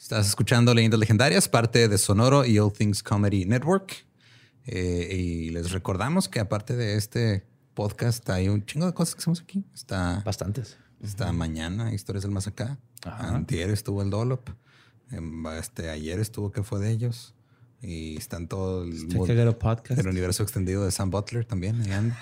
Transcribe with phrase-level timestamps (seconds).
[0.00, 4.06] Estás escuchando Leyendas Legendarias, parte de Sonoro y All Things Comedy Network.
[4.64, 9.18] Eh, y les recordamos que aparte de este podcast hay un chingo de cosas que
[9.20, 9.62] hacemos aquí.
[9.74, 10.78] Está bastantes.
[11.02, 12.78] Está mañana Historias del Más Acá.
[13.04, 14.48] Antier estuvo el Dolop.
[15.10, 17.34] Em, este, ayer estuvo que fue de ellos.
[17.82, 21.84] Y están todo el, el universo extendido de Sam Butler también.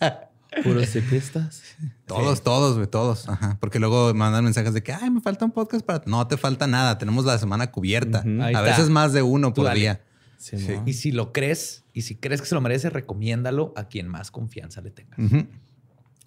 [0.64, 1.62] Puros ciclistas.
[2.06, 3.28] Todos, todos, güey, todos.
[3.28, 3.56] Ajá.
[3.60, 6.02] Porque luego mandan mensajes de que, ay, me falta un podcast para.
[6.06, 6.98] No te falta nada.
[6.98, 8.24] Tenemos la semana cubierta.
[8.54, 10.02] A veces más de uno por día.
[10.38, 14.08] Sí, Y si lo crees, y si crees que se lo merece, recomiéndalo a quien
[14.08, 15.18] más confianza le tengas.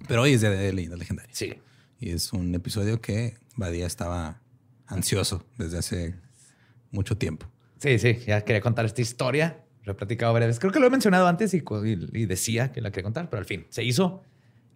[0.08, 1.34] Pero hoy es de Leyenda Legendaria.
[1.34, 1.56] Sí.
[2.00, 4.42] Y es un episodio que Badía estaba
[4.88, 6.16] ansioso desde hace
[6.92, 7.48] mucho tiempo.
[7.80, 8.20] Sí, sí.
[8.28, 10.34] Ya quería contar esta historia lo he platicado.
[10.34, 13.46] Creo que lo he mencionado antes y, y, decía que la quería contar, pero al
[13.46, 14.24] fin se hizo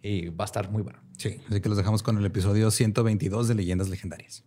[0.02, 1.00] y va a estar muy bueno.
[1.16, 4.44] Sí, así que los dejamos con el episodio 122 de Leyendas Legendarias.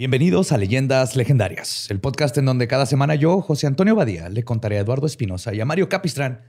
[0.00, 4.44] Bienvenidos a Leyendas Legendarias, el podcast en donde cada semana yo, José Antonio Badía, le
[4.44, 6.40] contaré a Eduardo Espinosa y a Mario Capistrán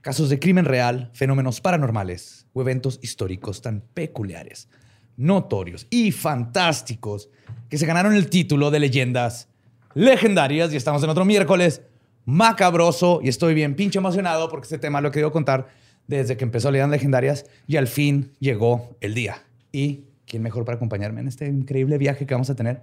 [0.00, 4.68] casos de crimen real, fenómenos paranormales o eventos históricos tan peculiares,
[5.16, 7.30] notorios y fantásticos
[7.68, 9.48] que se ganaron el título de Leyendas
[9.94, 11.82] Legendarias y estamos en otro miércoles
[12.24, 15.68] macabroso y estoy bien pinche emocionado porque este tema lo he querido contar
[16.08, 19.44] desde que empezó Leyendas Legendarias y al fin llegó el día.
[19.70, 22.82] Y ¿quién mejor para acompañarme en este increíble viaje que vamos a tener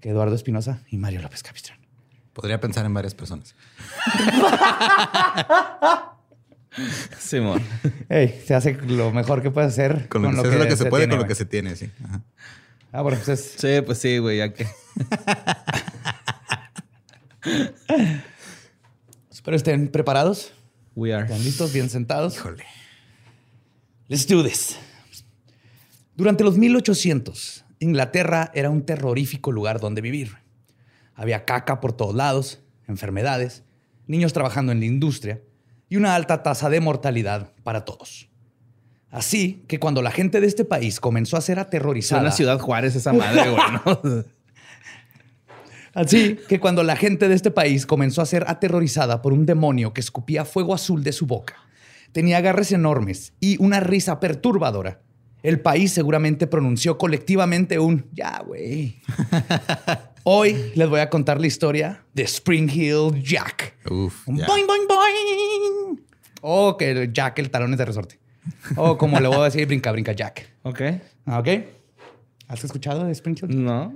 [0.00, 1.78] que Eduardo Espinosa y Mario López Capistrán?
[2.32, 3.54] Podría pensar en varias personas.
[7.18, 7.62] Simón.
[8.08, 10.08] Hey, se hace lo mejor que puede hacer.
[10.08, 10.36] Con lo, que,
[10.76, 11.90] se, puede, con lo que se tiene, sí.
[12.92, 14.66] Ah, bueno, pues Sí, pues sí, güey, ya que.
[19.30, 20.52] Espero estén preparados.
[20.94, 21.24] We are.
[21.24, 21.72] ¿Están listos?
[21.72, 22.36] ¿Bien sentados?
[22.36, 22.64] Híjole.
[24.08, 24.78] Let's do this.
[26.20, 30.36] Durante los 1800, Inglaterra era un terrorífico lugar donde vivir.
[31.14, 33.64] Había caca por todos lados, enfermedades,
[34.06, 35.40] niños trabajando en la industria
[35.88, 38.28] y una alta tasa de mortalidad para todos.
[39.08, 42.20] Así que cuando la gente de este país comenzó a ser aterrorizada.
[42.20, 44.24] una ciudad Juárez esa madre, güey.
[45.94, 49.94] Así que cuando la gente de este país comenzó a ser aterrorizada por un demonio
[49.94, 51.54] que escupía fuego azul de su boca,
[52.12, 55.00] tenía garras enormes y una risa perturbadora,
[55.42, 59.00] el país seguramente pronunció colectivamente un ya, güey.
[60.24, 63.76] Hoy les voy a contar la historia de Spring Hill Jack.
[63.90, 66.00] Uf, boing, boing, boing.
[66.42, 68.18] O que Jack el talones de resorte.
[68.76, 70.56] O como le voy a decir, brinca, brinca Jack.
[70.62, 70.80] Ok.
[71.26, 71.48] Ok.
[72.48, 73.64] ¿Has escuchado de Spring Hill?
[73.64, 73.94] No.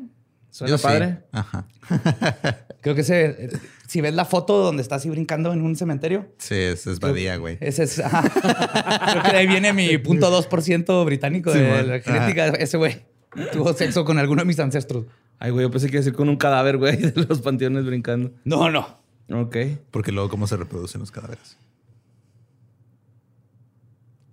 [0.50, 1.18] Suena padre.
[1.32, 1.66] Ajá.
[2.84, 3.48] Creo que se,
[3.86, 6.28] si ves la foto donde está así brincando en un cementerio.
[6.36, 7.56] Sí, ese es Badía, güey.
[7.60, 7.94] Ese es.
[7.94, 12.48] Creo que de ahí viene mi punto 2% británico de la genética.
[12.48, 13.06] Ese güey
[13.54, 15.06] tuvo sexo con alguno de mis ancestros.
[15.38, 17.86] Ay, güey, yo pensé que iba a decir con un cadáver, güey, de los panteones
[17.86, 18.32] brincando.
[18.44, 18.98] No, no.
[19.32, 19.56] Ok.
[19.90, 21.56] Porque luego, ¿cómo se reproducen los cadáveres?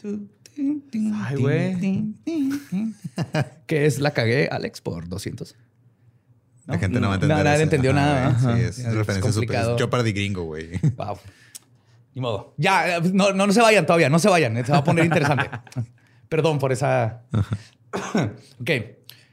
[0.04, 2.16] Ay, güey.
[3.66, 5.56] ¿Qué es la cagué, Alex, por 200?
[6.68, 7.44] La gente no, va a entender.
[7.44, 8.38] Nadie entendió nada.
[8.40, 9.78] Sí, es, referencia súper.
[9.78, 10.80] Yo para de gringo, güey.
[10.96, 11.18] Wow.
[12.14, 12.54] Ni modo.
[12.58, 14.66] Ya, no, no, se vayan todavía, no se vayan.
[14.66, 15.50] Se va a poner interesante.
[16.30, 17.24] Perdón por esa.
[18.60, 18.70] ok.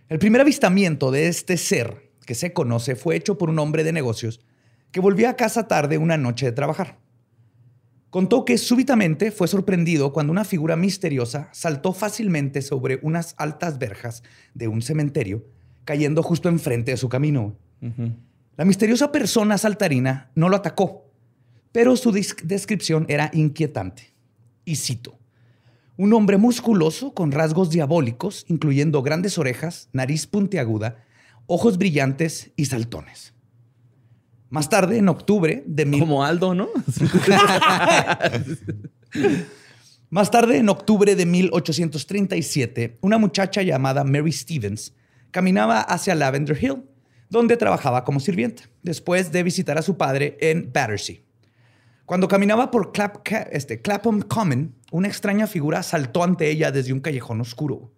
[0.08, 3.92] El primer avistamiento de este ser que se conoce fue hecho por un hombre de
[3.92, 4.40] negocios
[4.90, 6.98] que volvía a casa tarde una noche de trabajar.
[8.10, 14.22] Contó que súbitamente fue sorprendido cuando una figura misteriosa saltó fácilmente sobre unas altas verjas
[14.54, 15.44] de un cementerio
[15.88, 17.56] cayendo justo enfrente de su camino.
[18.58, 21.10] La misteriosa persona saltarina no lo atacó,
[21.72, 24.12] pero su descripción era inquietante.
[24.66, 25.18] Y cito,
[25.96, 31.06] un hombre musculoso con rasgos diabólicos, incluyendo grandes orejas, nariz puntiaguda,
[31.46, 33.32] ojos brillantes y saltones.
[34.50, 35.98] Más tarde, en octubre de...
[35.98, 36.68] Como Aldo, ¿no?
[40.10, 44.92] Más tarde, en octubre de 1837, una muchacha llamada Mary Stevens
[45.30, 46.84] caminaba hacia Lavender Hill,
[47.30, 51.16] donde trabajaba como sirvienta, después de visitar a su padre en Battersea.
[52.06, 52.92] Cuando caminaba por
[53.50, 57.92] este, Clapham Common, una extraña figura saltó ante ella desde un callejón oscuro.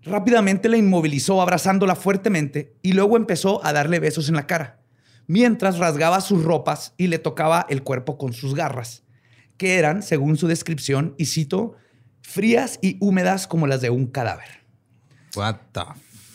[0.00, 4.80] Rápidamente la inmovilizó abrazándola fuertemente y luego empezó a darle besos en la cara,
[5.26, 9.02] mientras rasgaba sus ropas y le tocaba el cuerpo con sus garras,
[9.58, 11.74] que eran, según su descripción, y cito,
[12.22, 14.64] frías y húmedas como las de un cadáver.
[15.36, 15.82] What the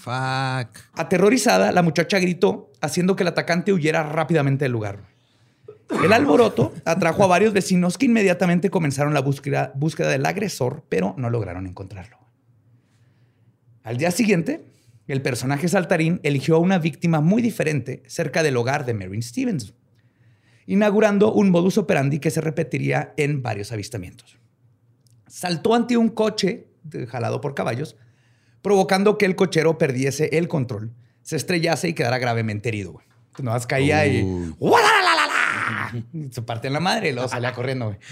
[0.09, 4.99] Aterrorizada, la muchacha gritó, haciendo que el atacante huyera rápidamente del lugar.
[6.03, 11.15] El alboroto atrajo a varios vecinos que inmediatamente comenzaron la búsqueda, búsqueda del agresor, pero
[11.17, 12.17] no lograron encontrarlo.
[13.83, 14.65] Al día siguiente,
[15.07, 19.73] el personaje saltarín eligió a una víctima muy diferente cerca del hogar de Marin Stevens,
[20.67, 24.37] inaugurando un modus operandi que se repetiría en varios avistamientos.
[25.27, 26.67] Saltó ante un coche
[27.07, 27.95] jalado por caballos,
[28.61, 30.91] provocando que el cochero perdiese el control,
[31.23, 33.01] se estrellase y quedara gravemente herido.
[33.37, 34.53] No más caía y
[36.31, 37.95] se partía en la madre y luego salía corriendo.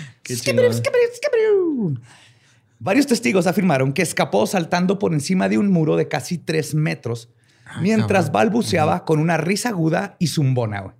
[2.80, 7.30] Varios testigos afirmaron que escapó saltando por encima de un muro de casi tres metros
[7.66, 10.94] ah, mientras balbuceaba con una risa aguda y zumbona.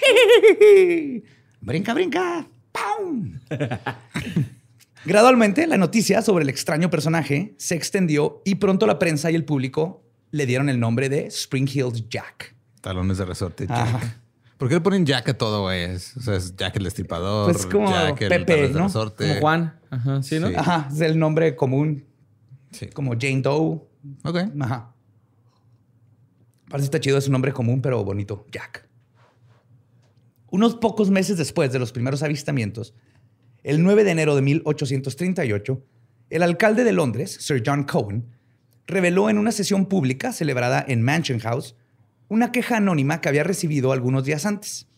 [1.60, 2.46] brinca, brinca.
[5.04, 9.44] Gradualmente, la noticia sobre el extraño personaje se extendió y pronto la prensa y el
[9.44, 12.54] público le dieron el nombre de Spring Hills Jack.
[12.80, 14.20] Talones de resorte Jack.
[14.58, 15.94] ¿Por qué le ponen Jack a todo, güey?
[15.94, 17.52] O sea, es Jack el destripador.
[17.52, 18.90] Pues como Jack el Pepe, ¿no?
[18.90, 19.78] Como Juan.
[19.88, 20.48] Ajá, sí, ¿no?
[20.48, 22.04] Ajá, es el nombre común.
[22.72, 22.88] Sí.
[22.88, 23.80] Como Jane Doe.
[24.24, 24.36] Ok.
[24.60, 24.94] Ajá.
[26.68, 28.44] Parece que está chido, es un nombre común, pero bonito.
[28.50, 28.86] Jack.
[30.50, 32.94] Unos pocos meses después de los primeros avistamientos,
[33.64, 35.82] el 9 de enero de 1838,
[36.30, 38.26] el alcalde de Londres, Sir John Cohen,
[38.86, 41.76] reveló en una sesión pública celebrada en Mansion House
[42.28, 44.88] una queja anónima que había recibido algunos días antes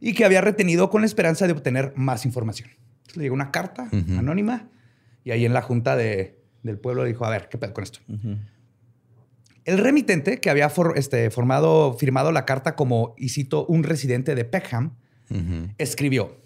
[0.00, 2.70] y que había retenido con la esperanza de obtener más información.
[3.14, 4.68] le llegó una carta anónima
[5.24, 8.00] y ahí en la junta del pueblo dijo, a ver, ¿qué pedo con esto?
[9.64, 14.44] El remitente, que había este, formado, firmado la carta como, y cito, un residente de
[14.44, 14.92] Peckham,
[15.78, 16.36] escribió,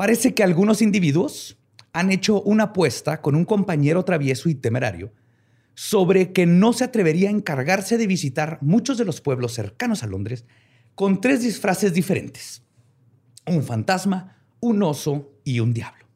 [0.00, 1.58] parece que algunos individuos
[1.92, 5.12] han hecho una apuesta con un compañero travieso y temerario
[5.74, 10.06] sobre que no se atrevería a encargarse de visitar muchos de los pueblos cercanos a
[10.06, 10.46] Londres
[10.94, 12.62] con tres disfraces diferentes.
[13.46, 16.06] Un fantasma, un oso y un diablo.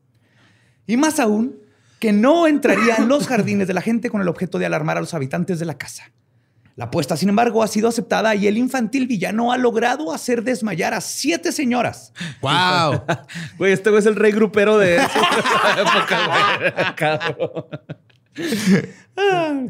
[0.87, 1.59] Y más aún,
[2.01, 5.03] que no entraría en los jardines de la gente con el objeto de alarmar a
[5.03, 6.11] los habitantes de la casa.
[6.77, 10.93] La apuesta, sin embargo, ha sido aceptada y el infantil villano ha logrado hacer desmayar
[10.93, 12.13] a siete señoras.
[12.41, 13.03] ¡Wow!
[13.59, 15.07] Güey, este es el rey grupero de esa
[15.79, 17.37] época,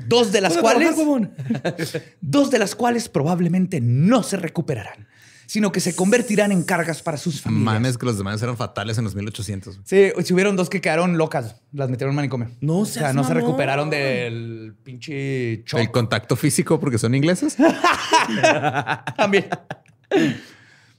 [0.06, 0.96] dos de las cuales.
[2.22, 5.06] dos de las cuales probablemente no se recuperarán,
[5.46, 7.74] sino que se convertirán en cargas para sus familias.
[7.74, 9.80] Mames, que los demás eran fatales en los 1800.
[9.84, 12.50] Sí, si hubieron dos que quedaron locas, las metieron en manicomio.
[12.60, 15.80] No, o sea, no se recuperaron del pinche shock.
[15.80, 17.56] El contacto físico porque son ingleses.
[19.16, 19.46] También.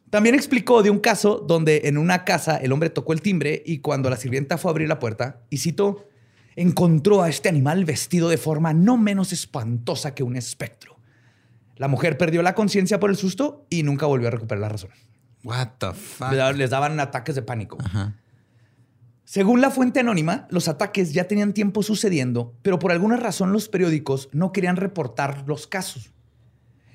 [0.10, 3.80] También explicó de un caso donde en una casa el hombre tocó el timbre y
[3.80, 6.08] cuando la sirvienta fue a abrir la puerta, y citó,
[6.56, 10.95] encontró a este animal vestido de forma no menos espantosa que un espectro.
[11.76, 14.92] La mujer perdió la conciencia por el susto y nunca volvió a recuperar la razón.
[15.44, 16.32] What the fuck?
[16.56, 17.78] Les daban ataques de pánico.
[19.24, 23.70] Según la fuente anónima, los ataques ya tenían tiempo sucediendo, pero por alguna razón los
[23.70, 26.12] periódicos no querían reportar los casos.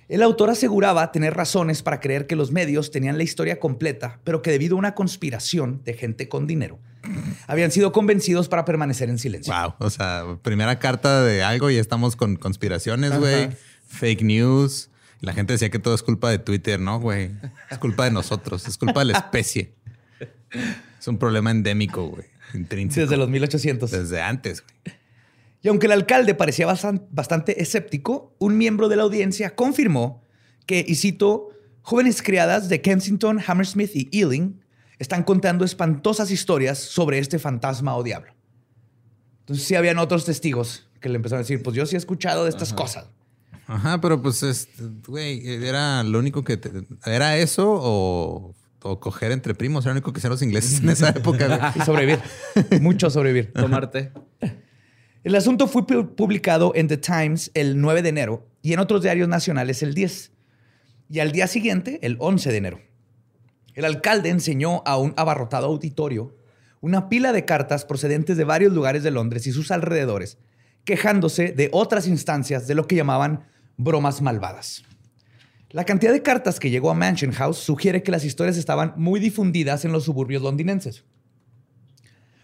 [0.09, 4.43] El autor aseguraba tener razones para creer que los medios tenían la historia completa, pero
[4.43, 6.81] que debido a una conspiración de gente con dinero,
[7.47, 9.55] habían sido convencidos para permanecer en silencio.
[9.55, 9.75] Wow.
[9.79, 13.51] O sea, primera carta de algo y estamos con conspiraciones, güey.
[13.91, 14.89] Fake news.
[15.21, 17.33] La gente decía que todo es culpa de Twitter, ¿no, güey?
[17.71, 19.75] Es culpa de nosotros, es culpa de la especie.
[20.99, 22.25] Es un problema endémico, güey.
[22.55, 23.03] Intrínseco.
[23.03, 23.91] Desde los 1800.
[23.91, 24.97] Desde antes, güey.
[25.63, 30.25] Y aunque el alcalde parecía bastante escéptico, un miembro de la audiencia confirmó
[30.65, 31.51] que, y cito,
[31.83, 34.65] jóvenes criadas de Kensington, Hammersmith y Ealing
[34.99, 38.33] están contando espantosas historias sobre este fantasma o diablo.
[39.41, 42.45] Entonces sí habían otros testigos que le empezaron a decir, pues yo sí he escuchado
[42.45, 43.07] de estas cosas.
[43.71, 46.59] Ajá, pero pues, este, güey, era lo único que...
[47.07, 48.55] ¿Era eso o,
[48.99, 49.85] coger entre primos?
[49.85, 51.73] Era lo único que hacían los ingleses en esa época.
[51.77, 52.19] y sobrevivir.
[52.81, 53.53] Mucho sobrevivir.
[53.55, 54.12] Tomarte.
[55.23, 59.29] El asunto fue publicado en The Times el 9 de enero y en otros diarios
[59.29, 60.33] nacionales el 10.
[61.09, 62.81] Y al día siguiente, el 11 de enero,
[63.75, 66.37] el alcalde enseñó a un abarrotado auditorio
[66.81, 70.39] una pila de cartas procedentes de varios lugares de Londres y sus alrededores,
[70.85, 73.45] quejándose de otras instancias de lo que llamaban
[73.83, 74.85] bromas malvadas.
[75.71, 79.21] La cantidad de cartas que llegó a Mansion House sugiere que las historias estaban muy
[79.21, 81.05] difundidas en los suburbios londinenses.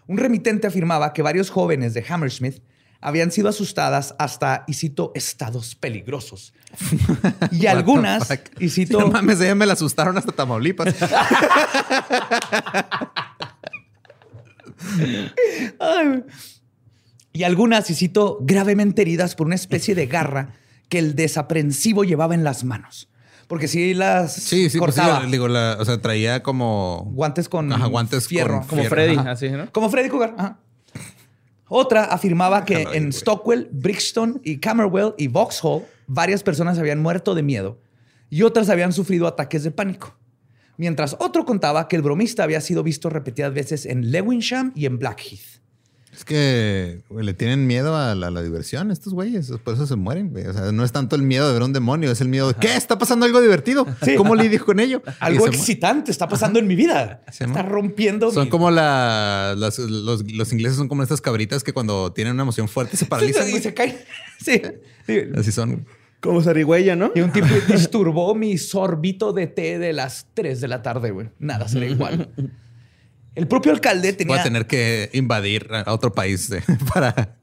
[0.06, 2.62] Un remitente afirmaba que varios jóvenes de Hammersmith
[3.00, 6.54] habían sido asustadas hasta, y cito, estados peligrosos.
[7.50, 8.28] Y algunas,
[8.58, 9.00] y cito...
[9.00, 10.94] no mames, ella me la asustaron hasta Tamaulipas.
[17.32, 20.54] y algunas, y cito, gravemente heridas por una especie de garra
[20.88, 23.08] que el desaprensivo llevaba en las manos.
[23.46, 25.24] Porque si las sí, sí, pues cortaba.
[25.26, 29.70] digo, o sea, traía como guantes con guantes fierro, como Freddy, así, ¿no?
[29.70, 30.34] Como Freddy Cougar.
[30.36, 30.58] Ajá.
[31.68, 37.42] Otra afirmaba que en Stockwell, Brixton y Camberwell y Vauxhall varias personas habían muerto de
[37.42, 37.80] miedo
[38.30, 40.16] y otras habían sufrido ataques de pánico.
[40.76, 44.98] Mientras otro contaba que el bromista había sido visto repetidas veces en Lewisham y en
[44.98, 45.62] Blackheath.
[46.16, 50.32] Es que le tienen miedo a la, diversión estos güeyes, por eso se mueren.
[50.48, 52.54] O sea, no es tanto el miedo de ver un demonio, es el miedo de
[52.54, 52.74] ¿qué?
[52.74, 53.86] ¿Está pasando algo divertido?
[54.16, 55.02] ¿Cómo lidio con ello?
[55.20, 57.22] Algo excitante está pasando en mi vida.
[57.28, 58.30] está rompiendo.
[58.30, 62.96] Son como la, los, ingleses son como estas cabritas que cuando tienen una emoción fuerte
[62.96, 63.96] se paralizan y se caen.
[64.38, 64.62] Sí.
[65.36, 65.86] Así son.
[66.20, 67.12] Como zarigüeya, ¿no?
[67.14, 71.28] Y un tipo disturbó mi sorbito de té de las 3 de la tarde, güey.
[71.38, 72.30] Nada será igual.
[73.36, 74.34] El propio alcalde tenía.
[74.34, 76.62] Voy a tener que invadir a otro país eh,
[76.94, 77.38] para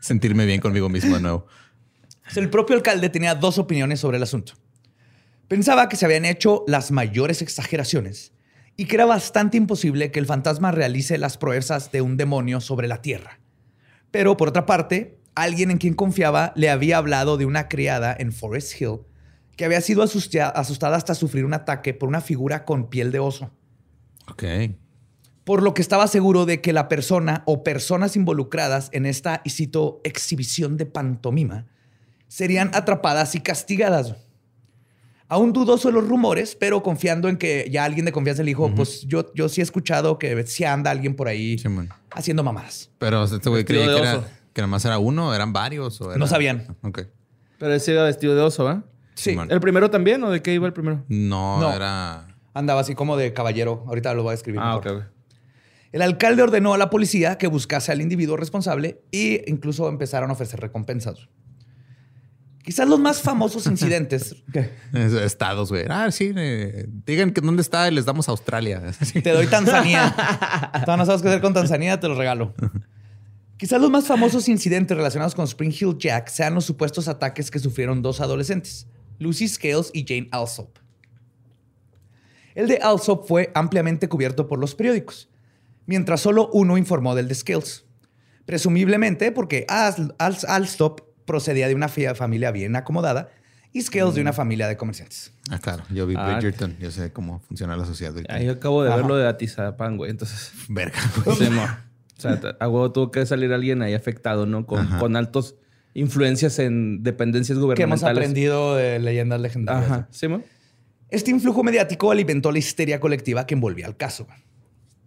[0.00, 1.46] sentirme bien conmigo mismo de nuevo.
[2.34, 4.54] El propio alcalde tenía dos opiniones sobre el asunto.
[5.46, 8.32] Pensaba que se habían hecho las mayores exageraciones
[8.76, 12.88] y que era bastante imposible que el fantasma realice las proezas de un demonio sobre
[12.88, 13.38] la tierra.
[14.10, 18.32] Pero por otra parte, alguien en quien confiaba le había hablado de una criada en
[18.32, 19.00] Forest Hill
[19.56, 23.50] que había sido asustada hasta sufrir un ataque por una figura con piel de oso.
[24.30, 24.44] Ok
[25.48, 29.48] por lo que estaba seguro de que la persona o personas involucradas en esta, y
[29.48, 31.64] cito, exhibición de pantomima,
[32.26, 34.14] serían atrapadas y castigadas.
[35.26, 38.74] Aún dudoso de los rumores, pero confiando en que ya alguien de confianza le dijo,
[38.74, 41.56] pues yo, yo sí he escuchado que si anda alguien por ahí
[42.10, 42.90] haciendo mamadas.
[42.98, 45.98] Pero este güey creía que, era, que nada más era uno, eran varios.
[46.02, 46.76] O No sabían.
[46.82, 47.04] Ok.
[47.58, 48.82] Pero ese iba vestido de oso, ¿eh?
[49.14, 49.34] Sí.
[49.48, 51.06] ¿El primero también o de qué iba el primero?
[51.08, 52.36] No, era...
[52.52, 53.84] Andaba así como de caballero.
[53.86, 54.60] Ahorita lo voy a escribir.
[54.62, 54.88] Ah, ok.
[55.92, 60.34] El alcalde ordenó a la policía que buscase al individuo responsable e incluso empezaron a
[60.34, 61.28] ofrecer recompensas.
[62.62, 64.36] Quizás los más famosos incidentes.
[64.92, 65.86] Estados, güey.
[65.88, 66.32] Ah, sí.
[66.36, 68.82] Eh, digan que dónde está y les damos a Australia.
[69.22, 70.14] Te doy Tanzania.
[70.84, 72.54] Tú no sabes qué hacer con Tanzania, te lo regalo.
[73.56, 77.58] Quizás los más famosos incidentes relacionados con Spring Hill Jack sean los supuestos ataques que
[77.58, 78.86] sufrieron dos adolescentes,
[79.18, 80.78] Lucy Scales y Jane Alsop.
[82.54, 85.28] El de Alsop fue ampliamente cubierto por los periódicos
[85.88, 87.86] mientras solo uno informó del de Scales.
[88.44, 93.30] Presumiblemente porque Alstop procedía de una familia bien acomodada
[93.72, 94.34] y Scales de una mm.
[94.34, 95.32] familia de comerciantes.
[95.50, 95.82] Ah, claro.
[95.90, 96.76] Yo vi ah, Bridgerton.
[96.78, 98.14] Yo sé cómo funciona la sociedad.
[98.28, 100.10] Ahí acabo de verlo de Atizapán, güey.
[100.10, 100.52] Entonces...
[100.68, 100.98] Verga.
[101.26, 101.34] o
[102.20, 104.66] sea, a huevo tuvo que salir alguien ahí afectado, ¿no?
[104.66, 105.56] Con, con altos
[105.94, 108.02] influencias en dependencias gubernamentales.
[108.02, 109.90] Que hemos aprendido de leyendas legendarias.
[109.90, 110.08] Ajá.
[110.10, 110.26] ¿Sí,
[111.08, 114.26] Este influjo mediático alimentó la histeria colectiva que envolvía al caso.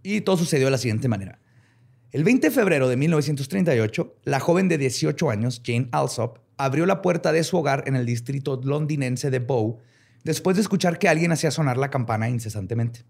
[0.04, 1.40] Y todo sucedió de la siguiente manera.
[2.12, 7.02] El 20 de febrero de 1938, la joven de 18 años, Jane Alsop, abrió la
[7.02, 9.80] puerta de su hogar en el distrito londinense de Bow
[10.24, 13.04] después de escuchar que alguien hacía sonar la campana incesantemente.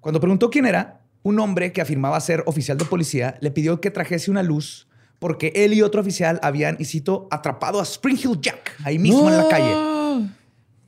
[0.00, 3.90] Cuando preguntó quién era, un hombre que afirmaba ser oficial de policía le pidió que
[3.90, 8.38] trajese una luz porque él y otro oficial habían, y cito, atrapado a Spring Hill
[8.40, 10.30] Jack ahí mismo en la calle.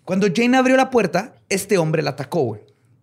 [0.05, 2.59] Cuando Jane abrió la puerta, este hombre la atacó.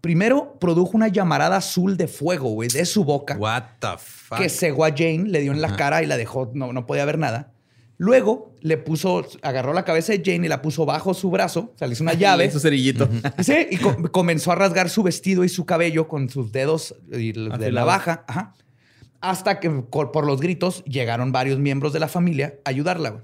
[0.06, 3.36] Primero produjo una llamarada azul de fuego, güey, de su boca.
[3.40, 4.38] What the fuck?
[4.38, 7.06] Que cegó a Jane, le dio en la cara y la dejó, no, no podía
[7.06, 7.54] ver nada.
[7.98, 11.78] Luego le puso, agarró la cabeza de Jane y la puso bajo su brazo, o
[11.80, 12.52] sea, le hizo una llave.
[12.52, 13.10] su cerillito.
[13.40, 13.78] Sí, y
[14.12, 18.54] comenzó a rasgar su vestido y su cabello con sus dedos de la baja.
[19.22, 23.10] Hasta que por los gritos llegaron varios miembros de la familia a ayudarla.
[23.10, 23.24] Güey.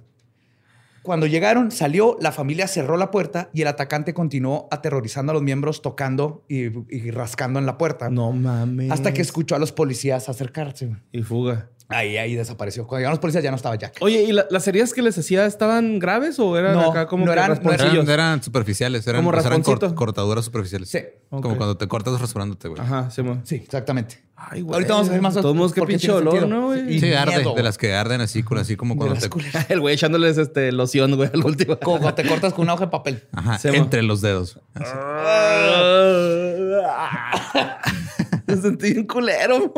[1.04, 5.42] Cuando llegaron, salió, la familia cerró la puerta y el atacante continuó aterrorizando a los
[5.44, 6.70] miembros, tocando y,
[7.12, 8.10] rascando en la puerta.
[8.10, 8.92] No mames.
[8.92, 10.96] Hasta que escuchó a los policías acercarse.
[11.12, 11.70] Y fuga.
[11.92, 12.88] Ahí, ahí desapareció.
[12.88, 13.98] Cuando llegaron los policías ya no estaba Jack.
[14.02, 17.52] Oye, ¿y las heridas que les hacía estaban graves o eran acá como no eran,
[17.52, 19.06] eran, superficiales.
[19.08, 19.62] Eran, como eran
[19.94, 20.90] cortaduras superficiales.
[20.90, 21.00] Sí.
[21.30, 22.82] Como cuando te cortas rasurándote, güey.
[22.82, 24.22] Ajá, sí, sí exactamente.
[24.36, 24.74] Ay, güey.
[24.74, 25.34] Ahorita vamos a ver más.
[25.36, 27.00] Todos modos, qué pinche olor, ¿no, güey?
[27.00, 27.46] Sí, arde.
[27.56, 29.30] De las que arden así, así como cuando te...
[29.74, 31.78] El güey echándoles este loción, güey, al último.
[31.80, 33.24] Como cuando te cortas con una hoja de papel.
[33.34, 34.60] Ajá, entre los dedos.
[38.48, 39.74] Me sentí un culero.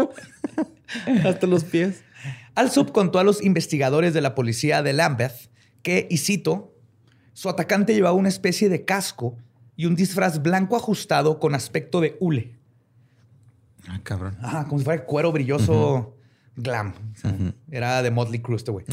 [1.25, 2.03] Hasta los pies.
[2.55, 5.49] Alsop contó a los investigadores de la policía de Lambeth
[5.81, 6.73] que, y cito,
[7.33, 9.37] su atacante llevaba una especie de casco
[9.75, 12.55] y un disfraz blanco ajustado con aspecto de hule.
[13.87, 14.37] Ah, cabrón.
[14.41, 16.15] Ah, como si fuera cuero brilloso
[16.55, 16.93] glam.
[17.69, 18.85] Era de Motley Crue este güey.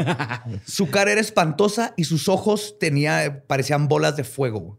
[0.64, 4.78] su cara era espantosa y sus ojos tenía, parecían bolas de fuego.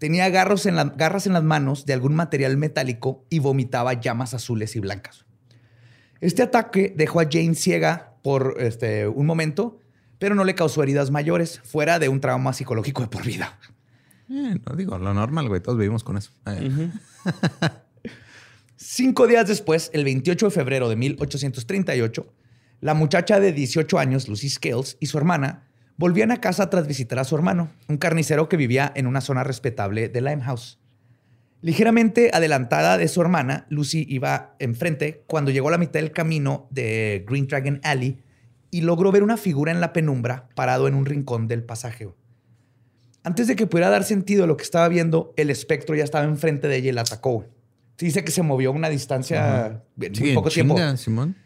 [0.00, 4.74] Tenía garros en garras en las manos de algún material metálico y vomitaba llamas azules
[4.74, 5.26] y blancas.
[6.22, 9.78] Este ataque dejó a Jane ciega por este, un momento,
[10.18, 13.58] pero no le causó heridas mayores, fuera de un trauma psicológico de por vida.
[14.30, 15.60] Eh, no digo, lo normal, güey.
[15.60, 16.30] Todos vivimos con eso.
[16.46, 16.90] Eh.
[18.76, 22.26] Cinco días después, el 28 de febrero de 1838,
[22.80, 25.69] la muchacha de 18 años, Lucy Scales, y su hermana
[26.00, 29.44] volvían a casa tras visitar a su hermano, un carnicero que vivía en una zona
[29.44, 30.80] respetable de Limehouse.
[31.60, 36.68] Ligeramente adelantada de su hermana, Lucy iba enfrente cuando llegó a la mitad del camino
[36.70, 38.18] de Green Dragon Alley
[38.70, 42.08] y logró ver una figura en la penumbra parado en un rincón del pasaje.
[43.22, 46.24] Antes de que pudiera dar sentido a lo que estaba viendo, el espectro ya estaba
[46.24, 47.44] enfrente de ella y la atacó
[48.06, 50.78] dice que se movió a una distancia en poco tiempo.
[50.96, 51.36] Simón.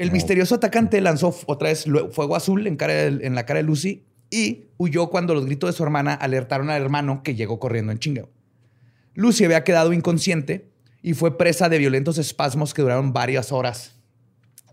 [0.00, 4.06] El misterioso atacante lanzó otra vez fuego azul en, cara en la cara de Lucy
[4.30, 7.98] y huyó cuando los gritos de su hermana alertaron al hermano que llegó corriendo en
[7.98, 8.24] chinga.
[9.12, 10.70] Lucy había quedado inconsciente
[11.02, 13.94] y fue presa de violentos espasmos que duraron varias horas.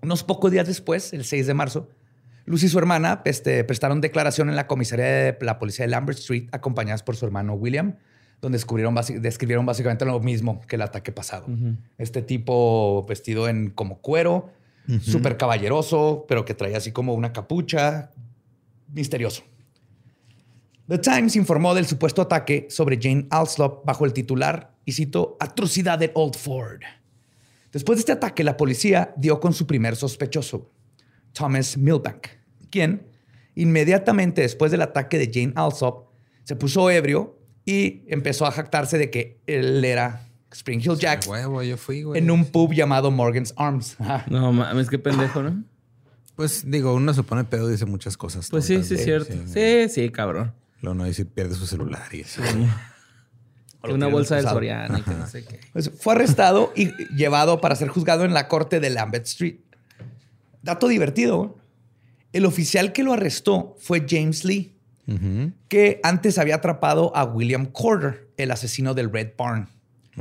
[0.01, 1.89] Unos pocos días después, el 6 de marzo,
[2.45, 6.19] Lucy y su hermana este, prestaron declaración en la comisaría de la policía de Lambert
[6.19, 7.95] Street, acompañadas por su hermano William,
[8.39, 11.47] donde descubrieron, describieron básicamente lo mismo que el ataque pasado.
[11.97, 14.53] Este tipo vestido en como cuero,
[15.01, 18.11] súper caballeroso, pero que traía así como una capucha,
[18.93, 19.43] misterioso.
[20.87, 25.99] The Times informó del supuesto ataque sobre Jane Alslop bajo el titular, y cito, atrocidad
[25.99, 26.81] de Old Ford.
[27.73, 30.71] Después de este ataque, la policía dio con su primer sospechoso,
[31.33, 32.27] Thomas Milbank,
[32.69, 33.05] quien,
[33.55, 36.07] inmediatamente después del ataque de Jane Alsop,
[36.43, 41.27] se puso ebrio y empezó a jactarse de que él era Spring Hill Jack
[42.15, 43.97] en un pub llamado Morgan's Arms.
[44.29, 45.63] No mames, qué pendejo, ¿no?
[46.35, 48.49] Pues digo, uno se pone pedo y dice muchas cosas.
[48.49, 49.33] Pues sí, sí, es cierto.
[49.47, 50.53] Sí, sí, cabrón.
[50.81, 52.41] Lo no dice pierde su celular y eso.
[53.83, 55.59] Una bolsa de Soriana y que no sé qué.
[55.73, 59.57] Pues fue arrestado y llevado para ser juzgado en la corte de Lambeth Street.
[60.61, 61.57] Dato divertido.
[62.33, 64.75] El oficial que lo arrestó fue James Lee,
[65.69, 69.69] que antes había atrapado a William Corder, el asesino del Red Barn.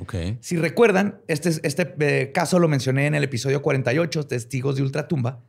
[0.03, 0.39] Okay.
[0.41, 5.41] Si recuerdan, este, este eh, caso lo mencioné en el episodio 48, Testigos de Ultratumba,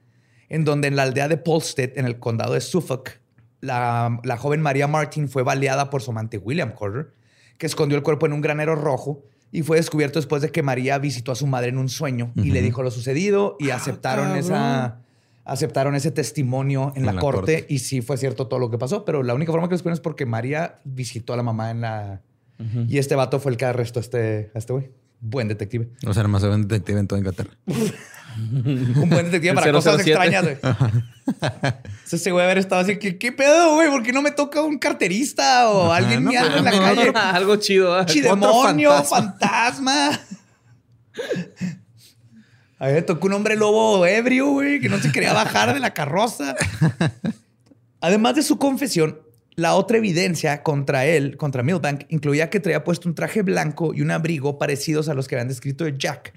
[0.49, 3.19] en donde en la aldea de Polstead, en el condado de Suffolk,
[3.59, 7.11] la, joven María Martin fue baleada por su amante William Corder,
[7.57, 10.97] que escondió el cuerpo en un granero rojo y fue descubierto después de que María
[10.99, 14.35] visitó a su madre en un sueño y le dijo lo sucedido y ah, aceptaron
[14.35, 15.01] esa
[15.47, 19.23] aceptaron ese testimonio en, la, corte, y sí fue cierto todo lo que pasó, pero
[19.23, 22.21] la única forma que lo es porque María visitó a la mamá en la...
[22.87, 24.89] Y este vato fue el que arrestó a este, a este güey.
[25.19, 25.89] Buen detective.
[26.05, 27.51] O sea, nomás buen detective en toda Inglaterra.
[28.37, 30.57] un buen detective para cosas extrañas, güey.
[32.11, 33.89] ese güey haber estado así, ¿qué, qué pedo, güey?
[33.89, 37.11] ¿Por qué no me toca un carterista o alguien no, en la calle?
[37.15, 37.99] algo chido.
[37.99, 38.05] ¿eh?
[38.05, 40.11] Chidemonio, fantasma.
[42.79, 45.93] A me tocó un hombre lobo ebrio, güey, que no se quería bajar de la
[45.93, 46.55] carroza.
[48.01, 49.19] Además de su confesión,
[49.57, 54.01] la otra evidencia contra él, contra Milbank, incluía que traía puesto un traje blanco y
[54.01, 56.33] un abrigo parecidos a los que habían descrito de Jack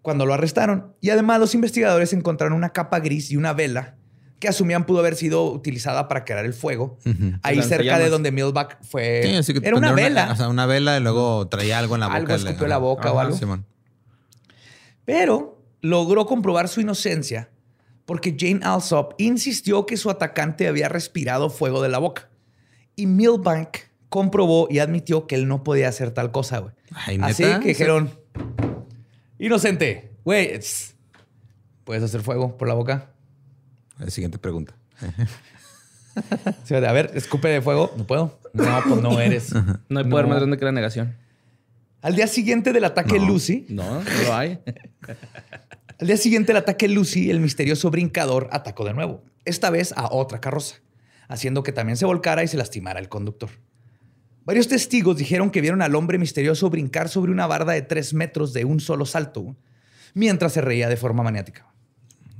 [0.00, 0.94] cuando lo arrestaron.
[1.02, 3.96] Y además los investigadores encontraron una capa gris y una vela
[4.38, 6.98] que asumían pudo haber sido utilizada para crear el fuego.
[7.42, 9.38] Ahí cerca de donde Milbank fue.
[9.62, 10.30] Era una vela.
[10.32, 12.16] o sea, una vela y luego traía algo en la boca.
[12.16, 13.36] Algo escupió la boca o algo.
[13.36, 13.66] Simón.
[15.04, 17.50] Pero logró comprobar su inocencia
[18.06, 22.29] porque Jane Alsop insistió que su atacante había respirado fuego de la boca.
[23.00, 23.78] Y Milbank
[24.10, 26.74] comprobó y admitió que él no podía hacer tal cosa, güey.
[27.22, 28.10] Así que dijeron,
[29.38, 30.60] inocente, güey,
[31.84, 33.10] ¿puedes hacer fuego por la boca?
[33.98, 34.74] La siguiente pregunta.
[36.70, 37.90] a ver, escupe de fuego.
[37.96, 38.38] No puedo.
[38.52, 39.54] No, pues no eres.
[39.88, 41.16] No hay poder más grande que la negación.
[42.02, 43.66] Al día siguiente del ataque Lucy.
[43.68, 44.58] No, no lo hay.
[45.98, 50.12] al día siguiente del ataque Lucy, el misterioso brincador atacó de nuevo, esta vez a
[50.12, 50.76] otra carroza,
[51.30, 53.48] haciendo que también se volcara y se lastimara el conductor.
[54.44, 58.52] Varios testigos dijeron que vieron al hombre misterioso brincar sobre una barda de tres metros
[58.52, 59.56] de un solo salto,
[60.12, 61.72] mientras se reía de forma maniática.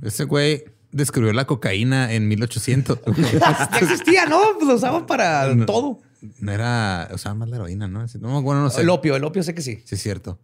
[0.01, 2.99] Ese güey descubrió la cocaína en 1800.
[3.39, 4.41] ya existía, ¿no?
[4.55, 6.01] Pues lo usaban para todo.
[6.39, 8.05] No era, o sea, más la heroína, ¿no?
[8.19, 8.81] no bueno, no sé.
[8.81, 9.81] El opio, el opio sé que sí.
[9.85, 10.37] Sí, es cierto.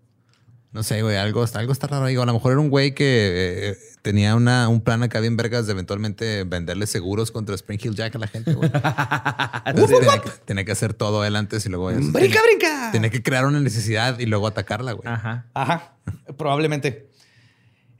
[0.72, 3.78] No sé, güey, algo, algo está raro a lo mejor era un güey que eh,
[4.02, 8.16] tenía una, un plan acá bien vergas de eventualmente venderle seguros contra Spring Hill Jack
[8.16, 8.70] a la gente, güey.
[10.46, 11.88] tenía, que hacer todo él antes y luego...
[11.88, 12.90] ¡Brinca, tenía, brinca!
[12.92, 15.08] Tenía que crear una necesidad y luego atacarla, güey.
[15.08, 15.46] Ajá.
[15.54, 15.96] Ajá.
[16.38, 17.10] Probablemente.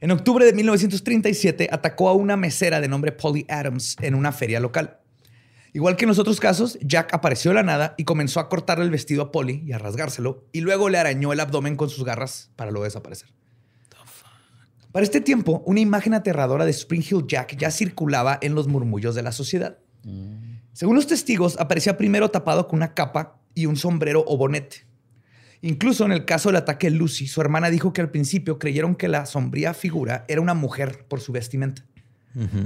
[0.00, 4.60] En octubre de 1937 atacó a una mesera de nombre Polly Adams en una feria
[4.60, 4.98] local.
[5.72, 8.84] Igual que en los otros casos, Jack apareció de la nada y comenzó a cortarle
[8.84, 12.04] el vestido a Polly y a rasgárselo, y luego le arañó el abdomen con sus
[12.04, 13.28] garras para luego desaparecer.
[14.92, 19.14] Para este tiempo, una imagen aterradora de Spring Hill Jack ya circulaba en los murmullos
[19.14, 19.78] de la sociedad.
[20.72, 24.86] Según los testigos, aparecía primero tapado con una capa y un sombrero o bonete.
[25.60, 28.94] Incluso en el caso del ataque de Lucy, su hermana dijo que al principio creyeron
[28.94, 31.84] que la sombría figura era una mujer por su vestimenta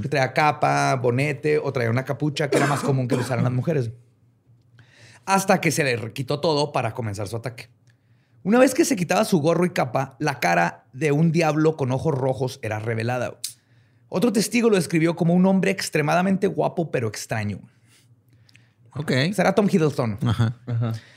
[0.09, 3.53] traía capa, bonete o traía una capucha que era más común que lo usaran las
[3.53, 3.90] mujeres.
[5.25, 7.68] Hasta que se le quitó todo para comenzar su ataque.
[8.42, 11.92] Una vez que se quitaba su gorro y capa, la cara de un diablo con
[11.92, 13.38] ojos rojos era revelada.
[14.09, 17.61] Otro testigo lo describió como un hombre extremadamente guapo pero extraño.
[18.94, 19.12] Ok.
[19.33, 20.18] Será Tom Hiddleston.
[20.27, 20.55] Ajá.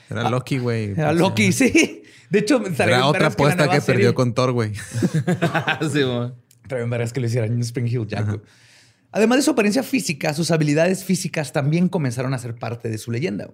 [0.10, 0.92] Era Loki, güey.
[0.92, 2.04] Era Loki, sí.
[2.30, 4.74] De hecho, era otra apuesta que, perdió con Thor, güey.
[5.92, 6.32] sí, güey.
[6.68, 8.40] Traen vergas que lo hicieran en Spring Hill Jack.
[9.12, 13.12] Además de su apariencia física, sus habilidades físicas también comenzaron a ser parte de su
[13.12, 13.50] leyenda.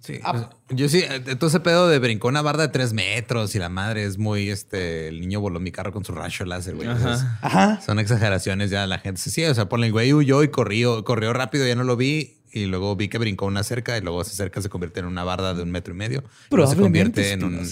[0.00, 0.20] Sí.
[0.24, 0.50] Ah.
[0.70, 1.04] yo sí,
[1.38, 4.48] todo ese pedo de brincó una barda de tres metros y la madre es muy,
[4.48, 6.88] este, el niño voló mi carro con su rayo láser, güey.
[6.88, 7.80] Ajá.
[7.80, 9.20] Son exageraciones ya la gente.
[9.20, 12.38] Sí, o sea, ponle el güey huyó y corrió, corrió rápido, ya no lo vi
[12.50, 15.24] y luego vi que brincó una cerca y luego esa cerca se convierte en una
[15.24, 16.24] barda de un metro y medio.
[16.48, 17.66] Pero se convierte en un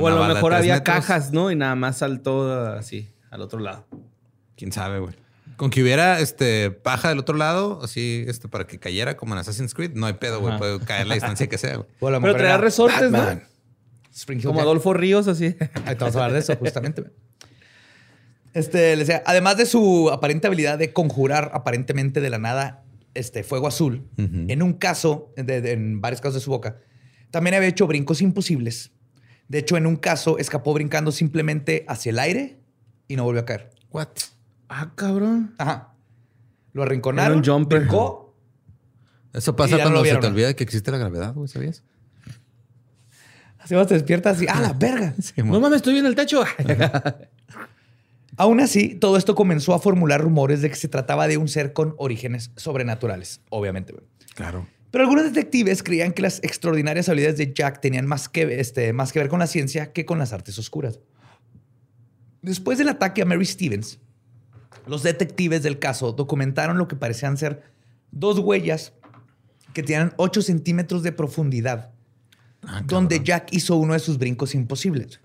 [0.00, 1.50] o a lo mejor había cajas, ¿no?
[1.50, 3.86] Y nada más saltó así, al otro lado.
[4.56, 5.14] Quién sabe, güey.
[5.56, 9.40] Con que hubiera este paja del otro lado, así, este, para que cayera como en
[9.40, 10.56] Assassin's Creed, no hay pedo, güey.
[10.56, 11.88] Puede caer la distancia que sea, güey.
[12.00, 13.40] Pero traía resortes, ¿no?
[14.42, 15.56] como Adolfo Ríos, así.
[15.84, 17.04] Ahí vamos a hablar de eso, justamente.
[18.54, 23.42] Este, le decía, además de su aparente habilidad de conjurar aparentemente de la nada este
[23.42, 26.78] fuego azul, en un caso, en varios casos de su boca,
[27.30, 28.92] también había hecho brincos imposibles
[29.48, 32.60] de hecho, en un caso escapó brincando simplemente hacia el aire
[33.08, 33.70] y no volvió a caer.
[33.90, 34.08] What?
[34.68, 35.54] Ah, cabrón.
[35.58, 35.94] Ajá.
[36.72, 37.38] Lo arrinconaron.
[37.38, 37.80] un jumper.
[37.80, 38.28] Brincó,
[39.32, 41.82] Eso pasa cuando se te olvida que existe la gravedad, güey, ¿sabías?
[43.58, 45.14] Así vas, te despiertas y ¡ah, la verga!
[45.36, 46.44] no mames, estoy en el techo.
[48.36, 51.72] Aún así, todo esto comenzó a formular rumores de que se trataba de un ser
[51.72, 53.94] con orígenes sobrenaturales, obviamente.
[54.34, 54.66] Claro.
[54.90, 59.12] Pero algunos detectives creían que las extraordinarias habilidades de Jack tenían más que, este, más
[59.12, 60.98] que ver con la ciencia que con las artes oscuras.
[62.40, 63.98] Después del ataque a Mary Stevens,
[64.86, 67.62] los detectives del caso documentaron lo que parecían ser
[68.10, 68.94] dos huellas
[69.74, 71.92] que tenían 8 centímetros de profundidad,
[72.62, 75.20] ah, donde Jack hizo uno de sus brincos imposibles.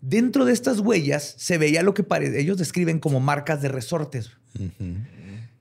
[0.00, 2.04] Dentro de estas huellas se veía lo que
[2.36, 4.30] ellos describen como marcas de resortes.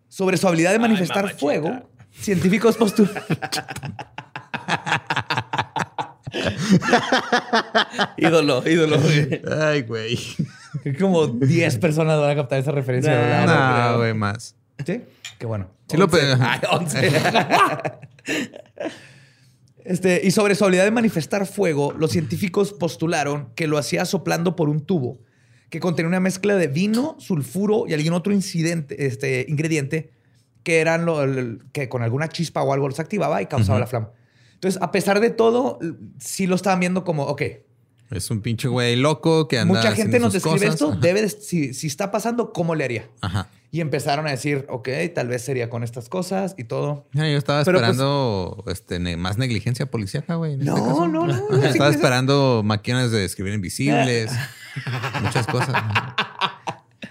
[0.09, 3.23] Sobre su habilidad de manifestar fuego, Científicos postulan.
[8.17, 8.99] ídolo, ídolo.
[9.61, 10.17] Ay, güey.
[10.99, 13.45] Como 10 personas van a captar esa referencia.
[13.45, 14.55] No, güey, más.
[14.85, 15.01] ¿Sí?
[15.37, 15.69] Qué bueno.
[15.89, 17.11] Sí lo Ay, 11.
[19.85, 24.55] Este, y sobre su habilidad de manifestar fuego, los científicos postularon que lo hacía soplando
[24.55, 25.19] por un tubo
[25.69, 30.11] que contenía una mezcla de vino, sulfuro y algún otro incidente, este, ingrediente
[30.63, 31.19] que eran lo,
[31.71, 34.11] que con alguna chispa o algo los activaba y causaba la flama.
[34.55, 35.77] Entonces, a pesar de todo,
[36.19, 37.41] sí lo estaban viendo como, ok.
[38.09, 39.73] Es un pinche güey loco que anda.
[39.73, 40.91] Mucha gente nos describe esto.
[40.95, 43.09] Debe si, si, está pasando, ¿cómo le haría?
[43.21, 43.49] Ajá.
[43.71, 47.07] Y empezaron a decir, ok, tal vez sería con estas cosas y todo.
[47.11, 50.57] yo estaba pues, esperando este, más negligencia policíaca, güey.
[50.57, 54.31] No, este no, no, no, Estaba esperando máquinas de escribir invisibles,
[55.23, 55.73] muchas cosas.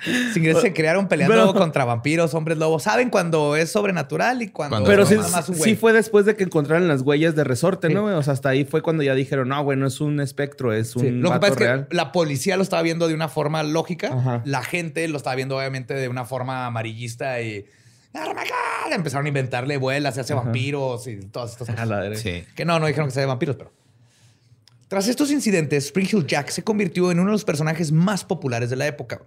[0.05, 2.85] Sin se crearon peleando contra vampiros, hombres lobos.
[2.85, 4.83] Saben cuando es sobrenatural y cuando.
[4.85, 5.17] pero sí,
[5.55, 8.05] sí, fue después de que encontraron las huellas de resorte, ¿no?
[8.05, 10.97] O sea, hasta ahí fue cuando ya dijeron, no, güey, no es un espectro, es
[10.97, 11.21] un.
[11.21, 14.43] Lo que pasa es que la policía lo estaba viendo de una forma lógica.
[14.45, 17.67] La gente lo estaba viendo, obviamente, de una forma amarillista y.
[18.91, 22.19] Empezaron a inventarle vuelas, se hace vampiros y todas estas cosas.
[22.19, 22.45] Sí.
[22.55, 23.73] Que no, no dijeron que sea de vampiros, pero.
[24.89, 28.69] Tras estos incidentes, Spring Hill Jack se convirtió en uno de los personajes más populares
[28.69, 29.23] de la época.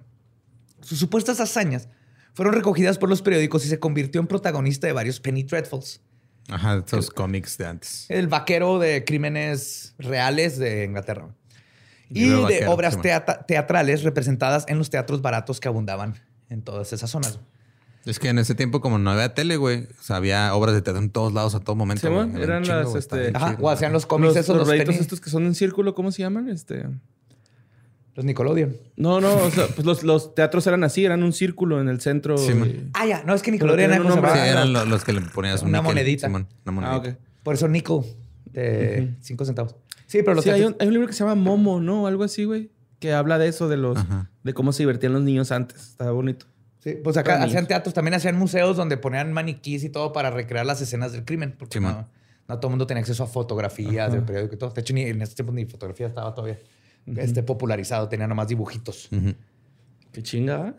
[0.85, 1.89] Sus supuestas hazañas
[2.35, 5.99] fueron recogidas por los periódicos y se convirtió en protagonista de varios Penny Dreadfuls.
[6.47, 8.05] Ajá, esos cómics de antes.
[8.07, 11.29] El vaquero de crímenes reales de Inglaterra.
[12.07, 12.99] Y, de obras
[13.47, 16.13] teatrales representadas en los teatros baratos que abundaban
[16.49, 17.39] en todas esas zonas.
[18.05, 20.83] Es que en ese tiempo, como no había tele, güey, o sea, había obras de
[20.83, 22.07] teatro en todos lados a todo momento.
[22.07, 23.31] Sí, eran las, este...
[23.33, 24.55] Ajá, o hacían los cómics esos.
[24.55, 26.47] Los, los estos que son en círculo, ¿cómo se llaman?
[26.47, 26.85] Este...
[28.15, 28.77] Los Nickelodeon.
[28.95, 32.37] No, no, o sea, pues los, teatros eran así, eran un círculo en el centro.
[32.37, 32.53] Sí,
[32.93, 35.81] Ah, ya, no, es que Nickelodeon era un Sí, eran los, que le ponías una
[35.81, 36.27] monedita.
[36.27, 37.09] una monedita.
[37.09, 38.01] Ah, Por eso Nickel,
[38.45, 39.75] de 5 centavos.
[40.07, 42.07] Sí, pero los sí, hay, un, hay un libro que se llama Momo, ¿no?
[42.07, 42.71] Algo así, güey.
[42.99, 43.97] Que habla de eso, de los
[44.43, 45.89] de cómo se divertían los niños antes.
[45.89, 46.45] Estaba bonito.
[46.79, 50.65] Sí, pues acá hacían teatros, también hacían museos donde ponían maniquís y todo para recrear
[50.65, 51.55] las escenas del crimen.
[51.57, 52.07] Porque no,
[52.47, 54.69] no, todo el mundo tenía acceso a fotografías del periódico y todo.
[54.69, 56.59] De hecho, ni en ese tiempo ni fotografía estaba todavía
[57.17, 59.09] este, popularizado, tenía nomás dibujitos.
[60.11, 60.75] Qué chinga.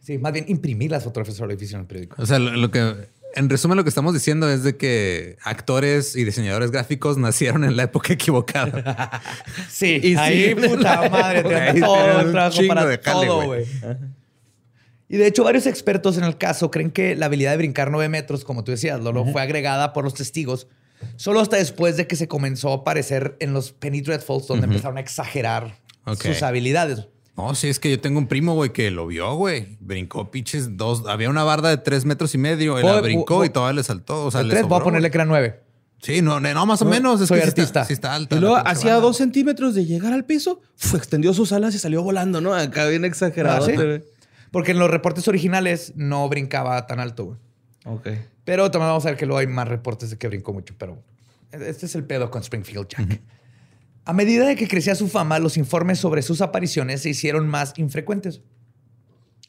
[0.00, 2.20] Sí, más bien imprimir las fotografías sobre edificio en el periódico.
[2.20, 6.24] O sea, lo, que, en resumen, lo que estamos diciendo es de que actores y
[6.24, 9.22] diseñadores gráficos nacieron en la época equivocada.
[9.68, 13.66] sí, y ahí, puta madre, te todo el trabajo para todo, güey.
[15.08, 18.08] Y de hecho, varios expertos en el caso creen que la habilidad de brincar nueve
[18.08, 20.68] metros, como tú decías, Lolo, fue agregada por los testigos
[21.16, 24.96] Solo hasta después de que se comenzó a aparecer en los Penny Dreadfuls, donde empezaron
[24.96, 25.76] a exagerar
[26.20, 27.08] sus habilidades.
[27.36, 29.78] No, sí, es que yo tengo un primo, güey, que lo vio, güey.
[29.80, 31.04] Brincó pinches dos.
[31.06, 32.78] Había una barda de tres metros y medio.
[32.78, 34.26] Él la brincó y todavía le saltó.
[34.26, 35.60] O sea, le tres, voy a ponerle que era nueve.
[36.02, 37.20] Sí, no, no, más o menos.
[37.20, 37.84] Es Soy que artista.
[37.84, 38.36] Sí está, alta.
[38.36, 42.02] Y luego, hacía dos centímetros de llegar al piso, fue, extendió sus alas y salió
[42.02, 42.54] volando, ¿no?
[42.54, 43.66] Acá bien exagerado.
[43.66, 44.00] Ah,
[44.50, 47.38] Porque en los reportes originales no brincaba tan alto, güey.
[47.84, 48.08] Ok.
[48.44, 51.02] Pero también vamos a ver que luego hay más reportes de que brincó mucho, pero
[51.52, 53.20] este es el pedo con Springfield Jack.
[54.04, 57.74] A medida de que crecía su fama, los informes sobre sus apariciones se hicieron más
[57.76, 58.40] infrecuentes.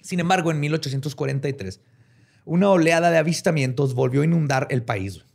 [0.02, 1.82] Sin embargo, en 1843,
[2.46, 5.26] una oleada de avistamientos volvió a inundar el país.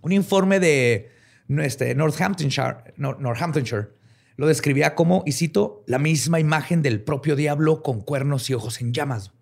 [0.00, 1.10] Un informe de
[1.48, 3.88] este, Northamptonshire, Northamptonshire
[4.36, 8.80] lo describía como, y cito, la misma imagen del propio diablo con cuernos y ojos
[8.80, 9.32] en llamas.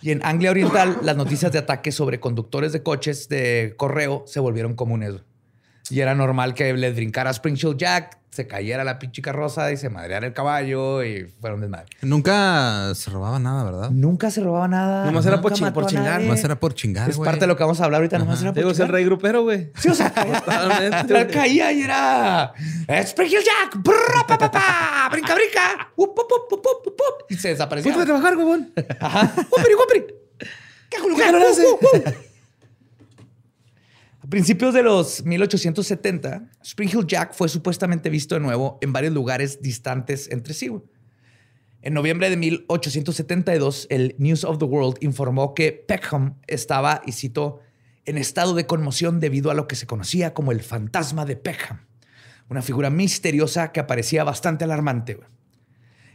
[0.00, 4.40] Y en Anglia Oriental, las noticias de ataques sobre conductores de coches de correo se
[4.40, 5.14] volvieron comunes.
[5.90, 9.88] Y era normal que le brincara Springfield Jack, se cayera la pinche carroza y se
[9.88, 11.86] madreara el caballo y fueron desmadre.
[12.02, 13.90] Nunca se robaba nada, ¿verdad?
[13.90, 15.06] Nunca se robaba nada.
[15.06, 16.20] Nomás era por, chingar.
[16.20, 18.18] Nomás era por chingar, Es parte de lo que vamos a hablar ahorita.
[18.18, 19.72] Nomás era por Digo, es el rey grupero, güey.
[19.76, 20.12] Sí, o sea,
[20.44, 21.26] Totalmente.
[21.28, 22.52] caía y era
[22.88, 23.82] Springfield Jack.
[25.10, 25.92] brinca, brinca.
[27.28, 27.92] y se desapareció.
[27.92, 28.72] Fuiste a trabajar, huevón.
[29.00, 29.32] Ajá.
[29.50, 30.14] Wupiri, wupiri.
[30.90, 32.18] ¿Qué, ¿Qué lo hace?
[34.28, 39.14] A principios de los 1870, Spring Hill Jack fue supuestamente visto de nuevo en varios
[39.14, 40.70] lugares distantes entre sí.
[41.80, 47.60] En noviembre de 1872, el News of the World informó que Peckham estaba, y cito,
[48.04, 51.86] en estado de conmoción debido a lo que se conocía como el fantasma de Peckham,
[52.50, 55.18] una figura misteriosa que aparecía bastante alarmante.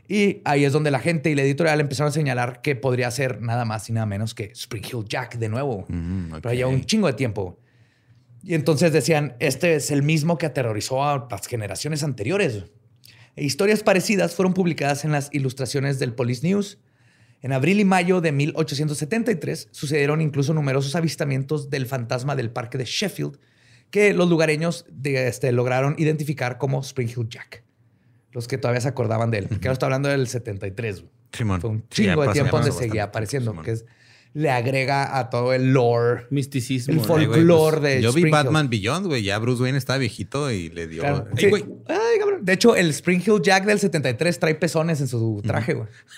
[0.07, 3.41] Y ahí es donde la gente y la editorial empezaron a señalar que podría ser
[3.41, 5.85] nada más y nada menos que Spring Hill Jack de nuevo.
[5.87, 7.57] Mm, Pero ya un chingo de tiempo.
[8.43, 12.65] Y entonces decían, este es el mismo que aterrorizó a las generaciones anteriores.
[13.35, 16.77] E historias parecidas fueron publicadas en las ilustraciones del Police News.
[17.41, 22.85] En abril y mayo de 1873 sucedieron incluso numerosos avistamientos del fantasma del parque de
[22.85, 23.39] Sheffield
[23.89, 27.63] que los lugareños de este, lograron identificar como Spring Hill Jack.
[28.31, 29.47] Los que todavía se acordaban de él.
[29.47, 31.05] Porque ahora está hablando del 73.
[31.31, 33.61] Fue un chingo de tiempo donde seguía apareciendo.
[33.61, 33.85] Que es
[34.33, 39.05] le agrega a todo el lore, misticismo, el folclore pues, de Yo vi Batman Beyond,
[39.05, 39.21] güey.
[39.23, 41.03] Ya Bruce Wayne estaba viejito y le dio.
[41.05, 41.19] Ay,
[42.19, 42.43] cabrón.
[42.43, 45.87] De hecho, el Spring Hill Jack del 73 trae pezones en su traje, güey.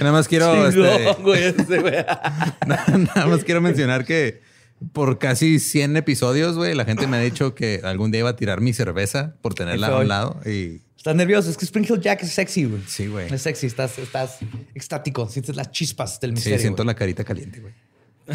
[0.00, 0.66] nada más quiero.
[0.66, 1.80] Este,
[2.66, 4.40] nada más quiero mencionar que
[4.92, 8.36] por casi 100 episodios, güey, la gente me ha dicho que algún día iba a
[8.36, 11.48] tirar mi cerveza por tenerla a un lado y Estás nervioso.
[11.50, 12.82] Es que Spring Hill Jack es sexy, güey.
[12.84, 13.32] Sí, güey.
[13.32, 13.68] Es sexy.
[13.68, 14.38] Estás, estás
[14.74, 15.28] extático.
[15.28, 16.58] Sientes las chispas del misterio.
[16.58, 17.72] Sí, siento la carita caliente, güey.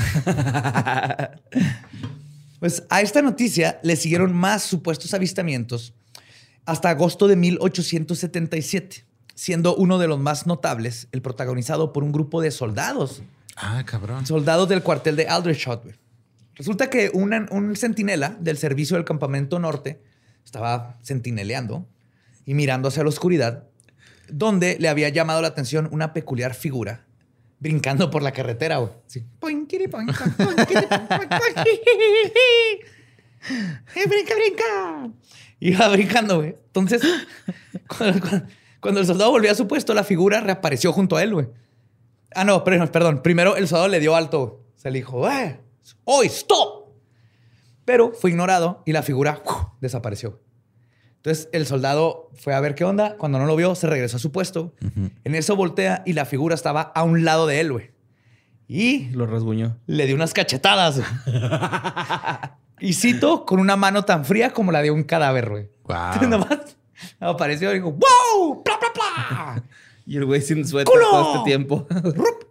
[2.61, 5.93] pues a esta noticia le siguieron más supuestos avistamientos
[6.65, 9.03] hasta agosto de 1877,
[9.35, 13.21] siendo uno de los más notables el protagonizado por un grupo de soldados.
[13.57, 14.25] Ah, cabrón.
[14.25, 15.95] Soldados del cuartel de Aldershot, güey.
[16.55, 20.01] Resulta que un centinela del servicio del campamento norte
[20.45, 21.85] estaba centineleando
[22.45, 23.67] y mirando hacia la oscuridad,
[24.29, 27.05] donde le había llamado la atención una peculiar figura
[27.61, 28.77] brincando por la carretera.
[28.77, 28.91] Güey.
[34.07, 35.09] brinca, brinca.
[35.59, 36.55] Iba brincando, güey.
[36.65, 37.01] Entonces,
[38.79, 41.47] cuando, el soldado volvió a su puesto, la figura reapareció junto a él, güey.
[42.33, 43.21] Ah, no, perdón.
[43.21, 44.65] Primero el soldado le dio alto.
[44.75, 45.59] Se le dijo, ¡eh!
[46.03, 46.89] ¡Hoy, stop!
[47.85, 49.43] Pero fue ignorado y la figura
[49.81, 50.39] desapareció.
[51.21, 53.15] Entonces el soldado fue a ver qué onda.
[53.15, 54.73] Cuando no lo vio, se regresó a su puesto.
[55.23, 57.91] En eso voltea y la figura estaba a un lado de él, güey.
[58.67, 59.77] Y lo rasguñó.
[59.85, 60.99] Le dio unas cachetadas.
[62.79, 65.69] y cito con una mano tan fría como la de un cadáver, güey.
[65.83, 66.27] Wow.
[66.27, 66.75] Nomás
[67.19, 68.63] apareció y dijo, ¡Wow!
[68.63, 69.63] ¡Pla, pla, pla!
[70.07, 71.85] y el güey sin suéter todo este tiempo.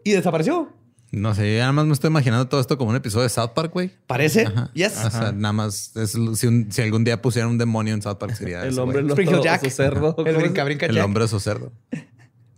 [0.05, 0.73] y desapareció.
[1.13, 3.51] No sé, yo nada más me estoy imaginando todo esto como un episodio de South
[3.55, 3.91] Park, güey.
[4.07, 4.47] Parece.
[4.75, 5.05] Yes.
[5.05, 8.79] O sea, nada más, si, algún día pusieran un demonio en South Park sería El
[8.79, 9.69] hombre lo Jack.
[9.71, 10.15] cerdo.
[10.25, 11.73] El brinca, brinca El hombre su cerdo.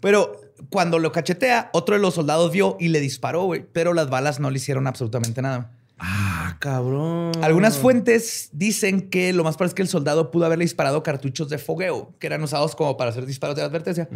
[0.00, 0.38] Pero
[0.68, 3.64] cuando lo cachetea, otro de los soldados vio y le disparó, güey.
[3.72, 5.70] Pero las balas no le hicieron absolutamente nada.
[5.98, 7.32] Ah, cabrón.
[7.42, 11.48] Algunas fuentes dicen que lo más probable es que el soldado pudo haberle disparado cartuchos
[11.48, 14.08] de fogueo, que eran usados como para hacer disparos de advertencia.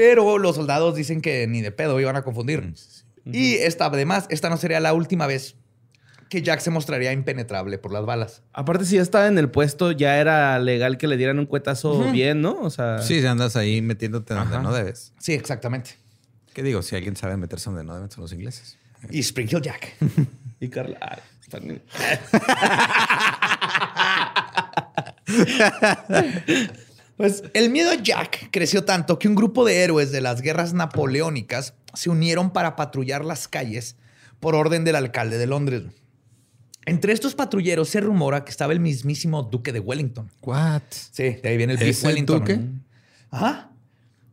[0.00, 2.62] Pero los soldados dicen que ni de pedo iban a confundir.
[2.62, 5.56] Mm, y esta, además, esta no sería la última vez
[6.30, 8.42] que Jack se mostraría impenetrable por las balas.
[8.54, 12.10] Aparte, si ya estaba en el puesto, ya era legal que le dieran un cuetazo
[12.12, 12.58] bien, ¿no?
[12.62, 13.02] O sea.
[13.02, 15.12] Sí, si andas ahí metiéndote donde no debes.
[15.18, 15.98] Sí, exactamente.
[16.54, 16.80] ¿Qué digo?
[16.80, 18.78] Si alguien sabe meterse donde no deben, son los ingleses.
[19.10, 19.96] Y Spring Hill Jack.
[20.60, 21.20] y Carla.
[27.20, 30.72] Pues el miedo a Jack creció tanto que un grupo de héroes de las guerras
[30.72, 33.96] napoleónicas se unieron para patrullar las calles
[34.40, 35.82] por orden del alcalde de Londres.
[36.86, 40.30] Entre estos patrulleros se rumora que estaba el mismísimo duque de Wellington.
[40.40, 40.80] What?
[40.90, 42.38] Sí, de ahí viene el Wellington.
[42.38, 42.58] duque?
[43.30, 43.70] Ajá.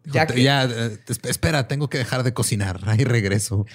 [0.05, 2.79] Ya, ya eh, espera, tengo que dejar de cocinar.
[2.85, 3.65] Ahí regreso.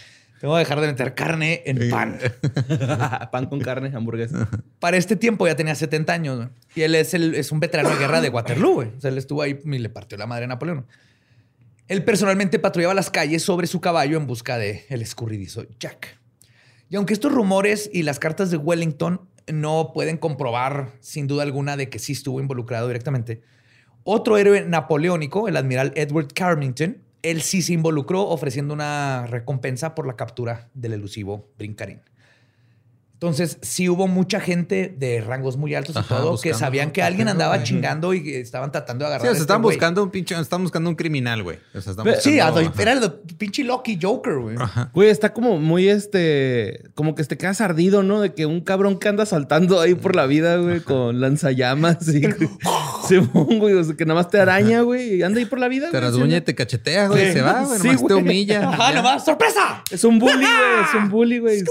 [0.43, 2.19] Tengo que dejar de meter carne en pan.
[3.31, 4.49] pan con carne, hamburguesa.
[4.81, 6.49] Para este tiempo ya tenía 70 años.
[6.75, 8.81] Y él es, el, es un veterano de guerra de Waterloo.
[8.81, 10.85] O sea, él estuvo ahí y le partió la madre a Napoleón.
[11.87, 16.19] Él personalmente patrullaba las calles sobre su caballo en busca de el escurridizo Jack.
[16.91, 21.77] Y aunque estos rumores y las cartas de Wellington no pueden comprobar sin duda alguna
[21.77, 23.43] de que sí estuvo involucrado directamente,
[24.03, 30.07] otro héroe napoleónico, el admiral Edward Carmington, él sí se involucró ofreciendo una recompensa por
[30.07, 32.01] la captura del elusivo Brincarín.
[33.23, 37.29] Entonces, sí hubo mucha gente de rangos muy altos y todo que sabían que alguien
[37.29, 39.29] andaba chingando y estaban tratando de agarrar.
[39.29, 41.61] Sí, o sea, este buscando un pinche, estaban buscando un criminal, güey.
[41.73, 44.57] O sea, sí, era el pinche Lucky Joker, güey.
[44.93, 48.21] Güey, está como muy este, como que te quedas ardido, ¿no?
[48.21, 52.23] De que un cabrón que anda saltando ahí por la vida, güey, con lanzallamas y
[53.35, 55.91] güey, o sea, que nada más te araña, güey, y anda ahí por la vida.
[55.91, 58.69] Te rasguña y te cachetea, güey, se va, güey, nomás te humilla.
[58.69, 59.83] Ajá, nomás, sorpresa.
[59.91, 61.65] Es un bully, güey, es un bully, güey.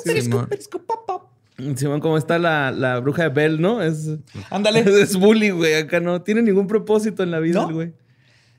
[1.75, 3.81] Simón, como está la, la, bruja de Bell, ¿no?
[3.81, 4.09] Es.
[4.49, 4.79] Ándale.
[5.01, 5.75] Es bully, güey.
[5.75, 7.93] Acá no tiene ningún propósito en la vida, güey.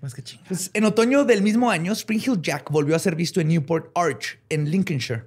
[0.00, 0.48] Más que chingados.
[0.48, 3.90] Pues, en otoño del mismo año, Spring Hill Jack volvió a ser visto en Newport
[3.96, 5.24] Arch, en Lincolnshire.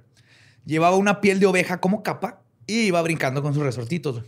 [0.64, 4.22] Llevaba una piel de oveja como capa y iba brincando con sus resortitos.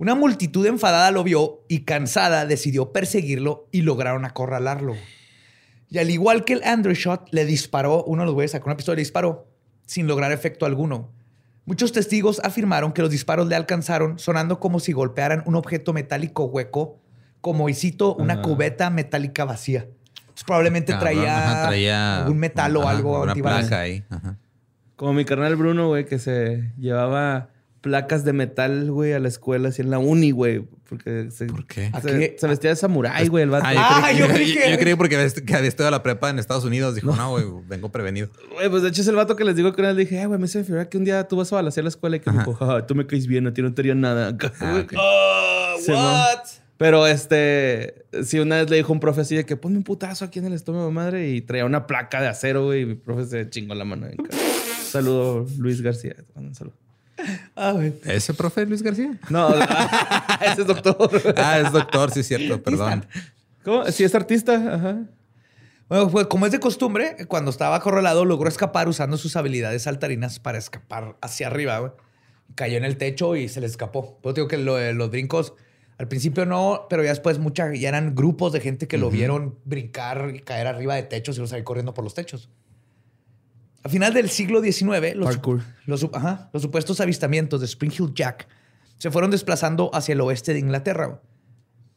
[0.00, 4.94] Una multitud enfadada lo vio y cansada decidió perseguirlo y lograron acorralarlo.
[5.90, 8.78] Y al igual que el Andrew Shot, le disparó, uno de los güeyes sacó una
[8.78, 9.46] pistola y le disparó
[9.84, 11.12] sin lograr efecto alguno.
[11.66, 16.44] Muchos testigos afirmaron que los disparos le alcanzaron sonando como si golpearan un objeto metálico
[16.46, 16.98] hueco,
[17.42, 19.86] como, y cito, una cubeta metálica vacía.
[20.46, 24.02] probablemente traía, un metal o algo una placa ahí.
[24.96, 29.70] Como mi carnal Bruno, güey, que se llevaba placas de metal, güey, a la escuela,
[29.70, 30.64] así en la uni, güey.
[30.88, 31.90] Porque se, ¿Por qué?
[32.36, 33.66] Se, vestía de samurái, güey, el vato.
[33.68, 34.70] Ah, yo, creí, que...
[34.70, 36.94] yo, creí porque que había estado a la prepa en Estados Unidos.
[36.94, 38.28] Dijo, no, güey, vengo prevenido.
[38.52, 40.26] Güey, pues de hecho es el vato que les digo que una vez dije, eh,
[40.26, 42.30] güey, me hizo figura que un día tú vas a balasear la escuela y que
[42.30, 44.36] me dijo, ah, tú me caes bien, a ti no te haría nada.
[44.60, 46.38] Ah, what?
[46.76, 50.24] Pero este, si una vez le dijo un profe así de que ponme un putazo
[50.24, 53.26] aquí en el estómago, madre, y traía una placa de acero, güey, y mi profe
[53.26, 54.06] se chingó la mano.
[54.90, 56.16] Saludo, Luis García.
[56.34, 56.74] Un saludo.
[57.56, 59.18] Ah, ¿Ese profe Luis García?
[59.28, 59.50] No,
[60.40, 61.34] ese es doctor.
[61.36, 63.06] ah, es doctor, sí, es cierto, perdón.
[63.64, 63.84] ¿Cómo?
[63.86, 64.54] Sí, es artista.
[64.54, 64.98] Ajá.
[65.88, 70.38] Bueno, pues como es de costumbre, cuando estaba acorralado logró escapar usando sus habilidades saltarinas
[70.38, 71.94] para escapar hacia arriba.
[72.54, 74.18] Cayó en el techo y se le escapó.
[74.22, 75.54] Pues digo que los brincos
[76.00, 79.58] al principio no, pero ya después mucha, ya eran grupos de gente que lo vieron
[79.66, 82.48] brincar y caer arriba de techos y los ahí corriendo por los techos.
[83.82, 85.38] A final del siglo XIX, los,
[85.86, 88.46] los, supuestos avistamientos de Spring Hill Jack
[88.98, 91.22] se fueron desplazando hacia el oeste de Inglaterra.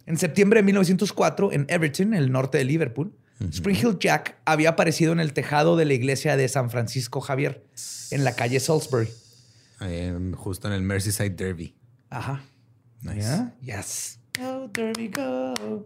[0.06, 5.12] En septiembre de 1904, en Everton, el norte de Liverpool, Spring Hill Jack había aparecido
[5.12, 7.66] en el tejado de la iglesia de San Francisco Javier,
[8.12, 9.10] en la calle Salisbury.
[10.36, 11.76] justo en el Merseyside Derby.
[12.10, 12.44] Ajá.
[13.02, 13.52] Nice.
[13.62, 14.20] Yes.
[14.38, 15.86] Go, Derby, go.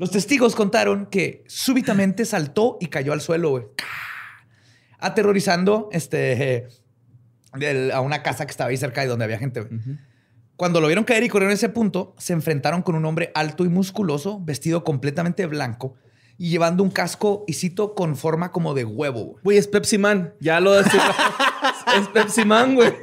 [0.00, 3.64] Los testigos contaron que súbitamente saltó y cayó al suelo, güey.
[4.98, 6.68] Aterrorizando este,
[7.92, 9.68] a una casa que estaba ahí cerca de donde había gente.
[10.56, 13.66] Cuando lo vieron caer y corrieron a ese punto, se enfrentaron con un hombre alto
[13.66, 15.96] y musculoso, vestido completamente blanco
[16.38, 19.36] y llevando un casco, y cito, con forma como de huevo.
[19.44, 20.32] Güey, es Pepsi Man.
[20.40, 21.14] Ya lo decía.
[22.00, 22.94] es Pepsi Man, güey.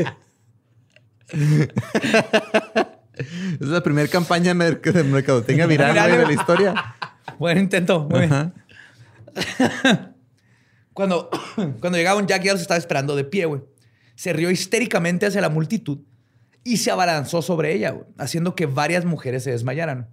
[3.18, 6.95] es la primera campaña de mercadotecnia viral de la historia.
[7.38, 8.07] Buen intento.
[8.09, 8.53] Muy bien.
[10.93, 11.30] cuando,
[11.80, 13.61] cuando llegaron, Jack ya los estaba esperando de pie, güey.
[14.15, 15.99] Se rió histéricamente hacia la multitud
[16.63, 20.09] y se abalanzó sobre ella, haciendo que varias mujeres se desmayaran.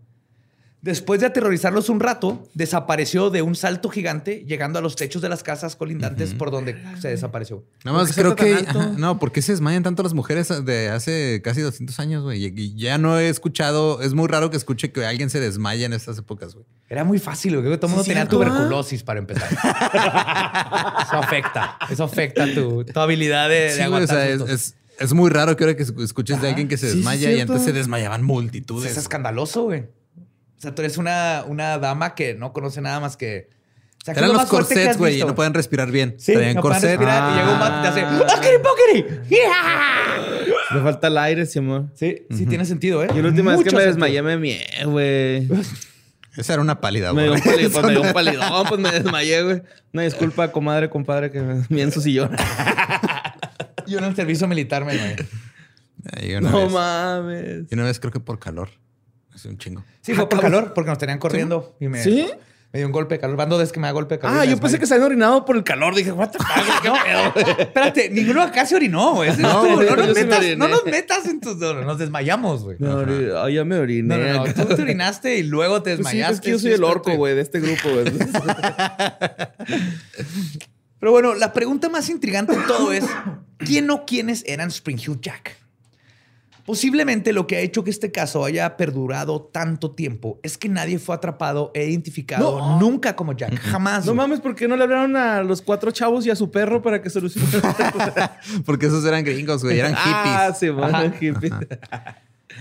[0.85, 5.30] Después de aterrorizarlos un rato, desapareció de un salto gigante, llegando a los techos de
[5.30, 7.64] las casas colindantes por donde se desapareció.
[7.87, 8.66] Nada más creo que.
[8.99, 12.45] no, ¿por qué se desmayan tanto las mujeres de hace casi 200 años, güey?
[12.45, 14.03] Y ya no he escuchado.
[14.03, 16.66] Es muy raro que escuche que alguien se desmaya en estas épocas, güey.
[16.91, 17.62] Era muy fácil, güey.
[17.62, 19.49] Creo que todo el mundo tenía tuberculosis para empezar.
[21.03, 21.78] eso afecta.
[21.89, 24.28] Eso afecta tu, habilidad de, aguantar.
[24.28, 27.72] es, muy raro que ahora que escuches de alguien que se desmaya y antes se
[27.72, 28.91] desmayaban multitudes.
[28.91, 29.87] Es escandaloso, güey.
[30.65, 33.51] O sea, tú eres una, una dama que no conoce nada más que.
[34.01, 36.15] O sea, Eran los corsets, güey, y no pueden respirar bien.
[36.17, 37.33] Sí, no pueden respirar.
[37.33, 38.41] Y llega un vato y te hace ¡Ah,
[39.29, 40.75] ¡Yeah!
[40.75, 41.93] Me falta el aire, Simón.
[41.95, 43.09] Sí, sí tiene sentido, ¿eh?
[43.15, 45.49] Y la última vez que me desmayé me mié, güey.
[46.35, 47.29] Esa era una pálida, güey.
[47.29, 49.62] Me dio un palidón, me dio un palidón, pues me desmayé, güey.
[49.93, 52.35] Una disculpa, comadre, compadre, que me mié en su sillón.
[53.87, 55.17] Yo en el servicio militar me
[56.41, 57.67] No mames.
[57.71, 58.71] Y una vez creo que por calor.
[59.35, 59.85] Hace un chingo.
[60.01, 61.76] Sí, fue por calor, porque nos tenían corriendo.
[61.80, 62.28] Y me, ¿Sí?
[62.74, 63.37] Me dio un golpe de calor.
[63.37, 64.37] Van dos que me da golpe de calor.
[64.41, 65.95] Ah, yo pensé que se habían orinado por el calor.
[65.95, 67.57] Dije, what the fuck, qué pedo.
[67.61, 69.30] Espérate, ninguno acá se orinó, güey.
[69.37, 71.57] No, no, no, nos metas, no nos metas en tus...
[71.57, 72.76] No, nos desmayamos, güey.
[72.80, 74.18] No, ya me oriné.
[74.18, 76.26] No, no, Tú te orinaste y luego te desmayaste.
[76.26, 78.07] Pues sí, es que yo soy el orco, güey, de este grupo, güey.
[80.99, 83.05] Pero bueno, la pregunta más intrigante de todo es,
[83.59, 85.57] ¿quién o quiénes eran Spring Hill Jack?
[86.65, 90.99] Posiblemente lo que ha hecho que este caso haya perdurado tanto tiempo es que nadie
[90.99, 93.61] fue atrapado e identificado nunca como Jack.
[93.61, 94.07] Jamás.
[94.07, 96.81] No mames, ¿por qué no le hablaron a los cuatro chavos y a su perro
[96.81, 97.51] para que solucionen?
[98.65, 99.79] Porque esos eran gringos, güey.
[99.79, 100.15] Eran hippies.
[100.17, 100.69] Ah, sí,
[101.21, 101.53] hippies.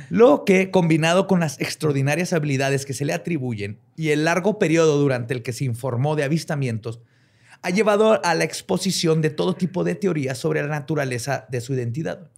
[0.10, 4.98] Lo que, combinado con las extraordinarias habilidades que se le atribuyen y el largo periodo
[4.98, 7.00] durante el que se informó de avistamientos,
[7.62, 11.74] ha llevado a la exposición de todo tipo de teorías sobre la naturaleza de su
[11.74, 12.30] identidad.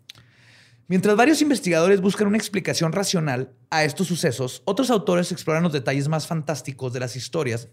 [0.87, 6.07] Mientras varios investigadores buscan una explicación racional a estos sucesos, otros autores exploran los detalles
[6.07, 7.69] más fantásticos de las historias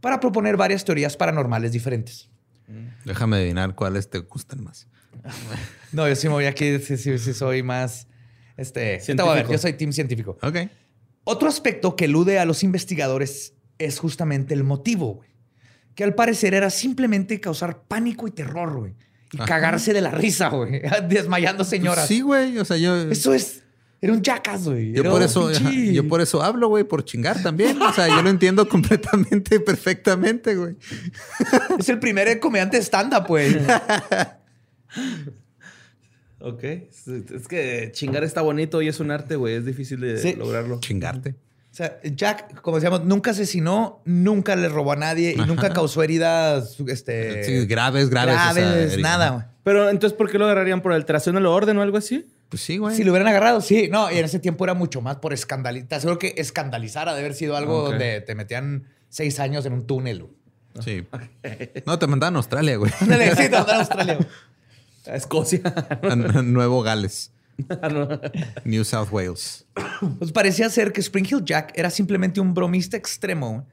[0.00, 2.28] para proponer varias teorías paranormales diferentes.
[3.04, 4.88] Déjame adivinar cuáles te gustan más.
[5.92, 8.06] no, yo sí me voy aquí, sí, sí, soy más...
[8.58, 10.36] Este, yo soy team científico.
[10.42, 10.56] Ok.
[11.24, 15.22] Otro aspecto que elude a los investigadores es justamente el motivo,
[15.94, 18.94] Que al parecer era simplemente causar pánico y terror, güey
[19.32, 20.82] y cagarse de la risa, güey.
[21.08, 22.06] Desmayando señoras.
[22.06, 22.58] Sí, güey.
[22.58, 22.96] O sea, yo.
[23.10, 23.62] Eso es.
[24.02, 24.92] Era un jackass, güey.
[24.92, 27.80] Yo por eso, yo por eso hablo, güey, por chingar también.
[27.82, 30.76] O sea, yo lo entiendo completamente, perfectamente, güey.
[31.78, 33.58] Es el primer comediante stand-up, güey.
[36.38, 36.64] ok.
[36.64, 39.56] Es que chingar está bonito y es un arte, güey.
[39.56, 40.80] Es difícil de lograrlo.
[40.80, 41.34] Chingarte.
[41.70, 46.02] O sea, Jack, como decíamos, nunca asesinó, nunca le robó a nadie y nunca causó
[46.02, 48.34] heridas este, sí, graves, graves.
[48.34, 49.52] Graves, nada.
[49.62, 50.80] Pero entonces, ¿por qué lo agarrarían?
[50.80, 52.26] ¿Por alteración del orden o algo así?
[52.48, 52.96] Pues sí, güey.
[52.96, 53.88] Si lo hubieran agarrado, sí.
[53.88, 56.00] No, y en ese tiempo era mucho más por escandalizar.
[56.00, 59.86] Seguro que escandalizar ha de haber sido algo donde te metían seis años en un
[59.86, 60.26] túnel.
[60.80, 61.06] Sí.
[61.86, 62.90] No, te mandaban a Australia, güey.
[62.90, 64.18] sí, te mandaban a Australia.
[65.06, 65.60] A Escocia.
[66.42, 67.30] Nuevo Gales.
[68.64, 69.66] New South Wales.
[70.18, 73.66] Pues parecía ser que Spring Hill Jack era simplemente un bromista extremo,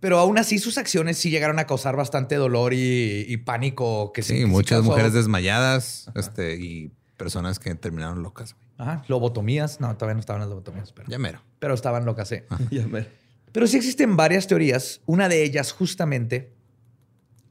[0.00, 4.12] pero aún así sus acciones sí llegaron a causar bastante dolor y, pánico.
[4.12, 8.56] Que sí, muchas mujeres desmayadas este, y personas que terminaron locas.
[8.76, 9.80] Ajá, lobotomías.
[9.80, 10.92] No, todavía no estaban las lobotomías.
[10.92, 11.40] Pero, ya mero.
[11.58, 12.36] Pero estaban locas, sí.
[12.70, 13.06] Ya mero.
[13.52, 15.00] Pero sí existen varias teorías.
[15.06, 16.52] Una de ellas justamente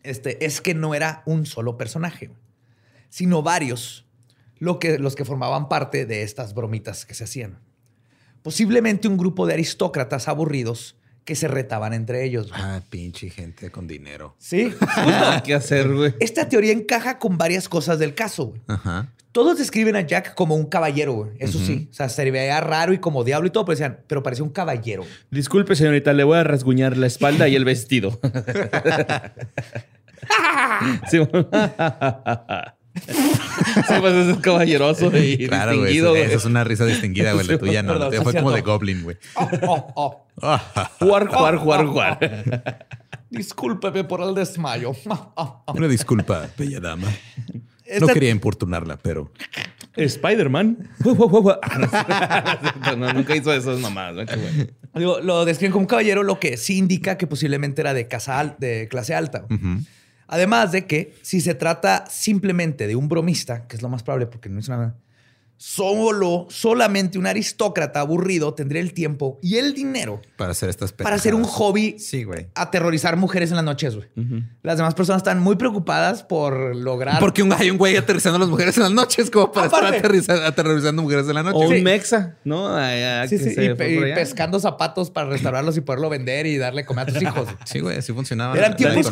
[0.03, 2.29] este, es que no era un solo personaje,
[3.09, 4.05] sino varios
[4.63, 7.59] lo que, los que formaban parte de estas bromitas que se hacían.
[8.43, 10.95] Posiblemente un grupo de aristócratas aburridos
[11.25, 12.49] que se retaban entre ellos.
[12.53, 14.37] Ah, pinche gente con dinero.
[14.39, 14.73] Sí.
[15.43, 16.13] ¿Qué hacer, güey?
[16.21, 18.61] Esta teoría encaja con varias cosas del caso, güey.
[18.67, 19.11] Ajá.
[19.33, 21.31] Todos describen a Jack como un caballero, güey.
[21.39, 21.89] Eso sí.
[21.91, 24.51] O sea, se veía raro y como diablo y todo, pero decían, pero parecía un
[24.51, 25.03] caballero.
[25.29, 28.17] Disculpe, señorita, le voy a rasguñar la espalda y el vestido.
[32.95, 33.93] sí.
[33.99, 36.23] pues es caballeroso y claro, distinguido, güey.
[36.23, 37.47] Esa es una risa distinguida, güey.
[37.47, 38.11] La tuya no.
[38.23, 39.17] Fue como de Goblin, güey.
[40.99, 42.87] jugar, jugar, jugar, jugar.
[43.29, 44.93] Discúlpeme por el desmayo.
[45.67, 47.07] Una disculpa, bella dama.
[47.99, 49.31] No quería importunarla, pero
[49.95, 50.89] Spider-Man.
[52.97, 54.15] no, nunca hizo eso, mamás.
[54.93, 58.87] Lo describen como un caballero, lo que sí indica que posiblemente era de, casa de
[58.87, 59.45] clase alta.
[60.33, 64.25] Además de que si se trata simplemente de un bromista, que es lo más probable
[64.25, 64.95] porque no hizo nada,
[65.65, 71.15] Solo, solamente un aristócrata aburrido tendría el tiempo y el dinero para hacer estas Para
[71.15, 71.97] hacer un hobby.
[71.99, 72.47] Sí, güey.
[72.53, 74.09] Aterrorizar mujeres en las noches, güey.
[74.61, 77.21] Las demás personas están muy preocupadas por lograr.
[77.21, 81.01] Porque hay un güey aterrizando a las mujeres en las noches, como para estar aterrorizando
[81.01, 81.65] mujeres en la noche.
[81.65, 82.77] O un mexa, ¿no?
[83.29, 83.55] sí, sí.
[83.57, 83.73] Y,
[84.13, 87.47] pescando zapatos para restaurarlos y poderlo vender y darle comer a tus hijos.
[87.63, 88.57] sí, güey, así funcionaba.
[88.57, 89.09] Eran tiempos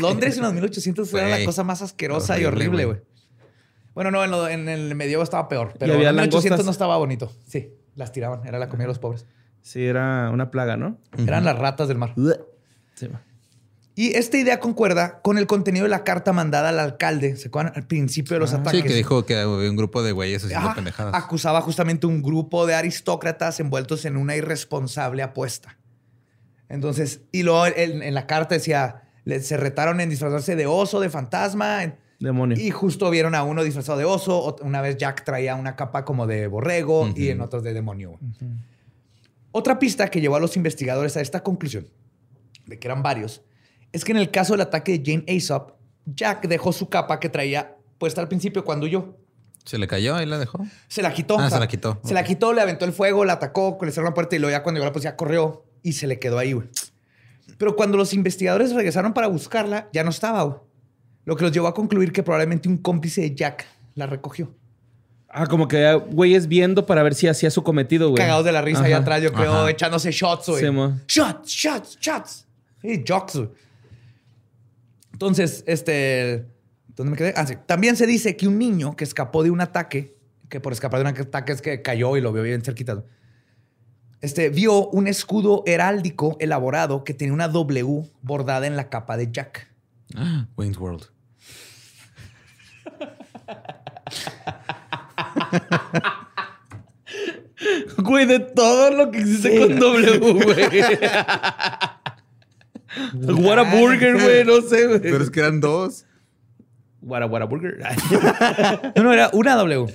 [0.00, 3.11] Londres en los 1800 fue la cosa más asquerosa y horrible, güey.
[3.94, 7.30] Bueno, no, en, el medievo estaba peor, pero en 1800 no estaba bonito.
[7.46, 9.26] Sí, las tiraban, era la comida de los pobres.
[9.60, 10.98] Sí, era una plaga, ¿no?
[11.16, 12.14] Eran las ratas del mar.
[12.94, 13.08] Sí.
[13.94, 17.74] Y esta idea concuerda con el contenido de la carta mandada al alcalde, ¿se acuerdan?
[17.76, 18.80] Al principio de los ataques.
[18.80, 21.14] Sí, que dijo que había un grupo de güeyes haciendo pendejadas.
[21.14, 25.78] Acusaba justamente un grupo de aristócratas envueltos en una irresponsable apuesta.
[26.70, 31.82] Entonces, y luego en, la carta decía, se retaron en disfrazarse de oso, de fantasma,
[32.56, 34.56] y justo vieron a uno disfrazado de oso.
[34.62, 38.18] Una vez Jack traía una capa como de borrego y en otros de demonio.
[39.50, 41.88] Otra pista que llevó a los investigadores a esta conclusión,
[42.66, 43.42] de que eran varios,
[43.92, 45.72] es que en el caso del ataque de Jane Aesop,
[46.06, 49.16] Jack dejó su capa que traía puesta al principio cuando huyó.
[49.64, 50.64] ¿Se le cayó y la dejó?
[50.88, 51.38] Se la quitó.
[51.38, 52.00] Ah, se la quitó.
[52.02, 54.50] Se la quitó, le aventó el fuego, la atacó, le cerró la puerta y luego
[54.50, 56.56] ya cuando llegó la policía corrió y se le quedó ahí,
[57.58, 60.71] Pero cuando los investigadores regresaron para buscarla, ya no estaba, güey.
[61.24, 64.52] Lo que los llevó a concluir que probablemente un cómplice de Jack la recogió.
[65.28, 68.18] Ah, como que güeyes viendo para ver si hacía su cometido, güey.
[68.18, 70.62] Cagados de la risa allá atrás, yo creo, echándose shots, güey.
[71.06, 72.46] shots, shots, shots.
[72.82, 73.48] Sí, jocks, güey.
[75.12, 76.46] Entonces, este.
[76.88, 77.32] ¿Dónde me quedé?
[77.34, 77.54] Ah, sí.
[77.64, 80.18] También se dice que un niño que escapó de un ataque,
[80.50, 83.02] que por escapar de un ataque es que cayó y lo vio bien cerquita,
[84.20, 89.32] este, vio un escudo heráldico elaborado que tenía una W bordada en la capa de
[89.32, 89.71] Jack.
[90.16, 91.08] Ah, Wayne's World.
[97.98, 100.44] Güey, de todo lo que existe con W, güey.
[103.64, 105.00] Burger, güey, no sé, güey.
[105.00, 106.06] Pero es que eran dos.
[107.00, 107.78] Burger.
[108.96, 109.92] no, no, era una W.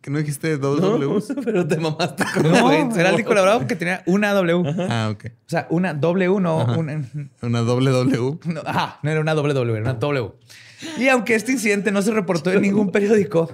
[0.00, 1.20] ¿Que no dijiste dos W?
[1.44, 4.62] Pero te mamaste con no, Era el colaborador que tenía una W.
[4.88, 5.26] Ah, ok.
[5.26, 7.04] O sea, una W, no una...
[7.42, 8.38] una doble W.
[8.44, 10.32] No, ajá, no era una doble W, era una W.
[10.98, 13.50] Y aunque este incidente no se reportó en ningún periódico,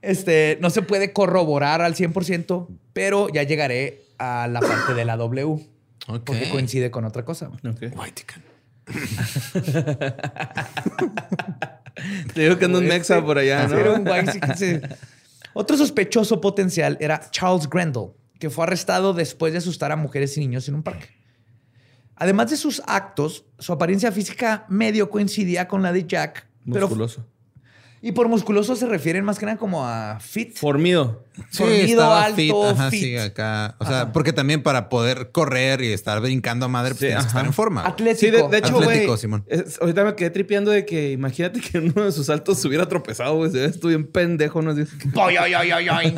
[0.00, 5.16] este, no se puede corroborar al 100%, pero ya llegaré a la parte de la
[5.16, 5.58] W.
[6.06, 6.20] Okay.
[6.24, 7.50] Porque coincide con otra cosa.
[7.58, 7.90] Okay.
[12.34, 13.78] Te digo que anda un mexa por allá, ¿no?
[13.78, 14.04] Era un
[14.56, 14.80] sí.
[15.54, 20.40] Otro sospechoso potencial era Charles Grendel, que fue arrestado después de asustar a mujeres y
[20.40, 21.08] niños en un parque.
[22.16, 26.46] Además de sus actos, su apariencia física medio coincidía con la de Jack.
[26.64, 27.26] Musculoso.
[28.02, 30.56] Y por musculoso se refieren más que nada como a fit.
[30.56, 31.26] Formido.
[31.52, 33.00] Formido, alto, fit.
[33.00, 33.76] Sí, acá.
[33.78, 37.28] O sea, porque también para poder correr y estar brincando a madre, pues tienes que
[37.28, 37.86] estar en forma.
[37.86, 38.18] Atlético.
[38.18, 39.44] Sí, de, hecho, Atlético, Simón.
[39.80, 43.36] ahorita me quedé tripeando de que imagínate que uno de sus saltos se hubiera tropezado,
[43.36, 43.50] güey.
[43.50, 44.74] Se estuvo bien pendejo, ¿no?
[44.74, 46.14] ¡Boy, ay, ay, ay, ay!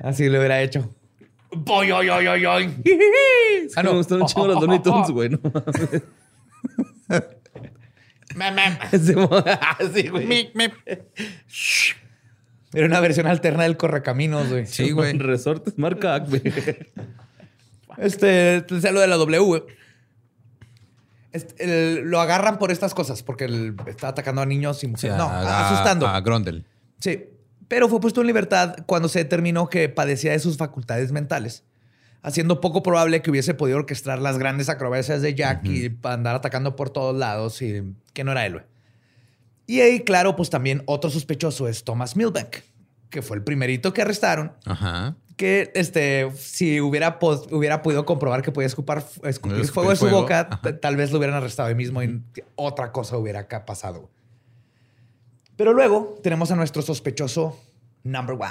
[0.00, 0.90] Así lo hubiera hecho.
[1.54, 2.82] ¡Boy, ay, ay, ay, ay!
[3.76, 3.90] ah, no.
[3.92, 5.28] Me gustan un chingo los Looney Tunes, güey.
[5.28, 5.38] No
[12.72, 14.66] Era una versión alterna del Correcaminos, güey.
[14.66, 15.12] Sí, güey.
[15.18, 16.42] Resortes marca güey.
[17.98, 19.64] Este, sea lo de la W,
[21.32, 25.16] este, lo agarran por estas cosas, porque está atacando a niños y mujeres.
[25.16, 26.06] no, asustando.
[26.06, 26.66] A Grondel.
[26.98, 27.24] Sí.
[27.68, 31.64] Pero fue puesto en libertad cuando se determinó que padecía de sus facultades mentales
[32.26, 36.74] haciendo poco probable que hubiese podido orquestar las grandes acrobacias de Jack y andar atacando
[36.74, 38.62] por todos lados y que no era él.
[39.68, 42.56] Y ahí, claro, pues también otro sospechoso es Thomas Milbank,
[43.10, 44.52] que fue el primerito que arrestaron.
[44.64, 45.14] Ajá.
[45.36, 47.16] Que este, si hubiera,
[47.52, 51.36] hubiera podido comprobar que podía escupar, escupir fuego de su boca, tal vez lo hubieran
[51.36, 52.24] arrestado ahí mismo y
[52.56, 54.10] otra cosa hubiera pasado.
[55.56, 57.56] Pero luego tenemos a nuestro sospechoso
[58.02, 58.50] number one,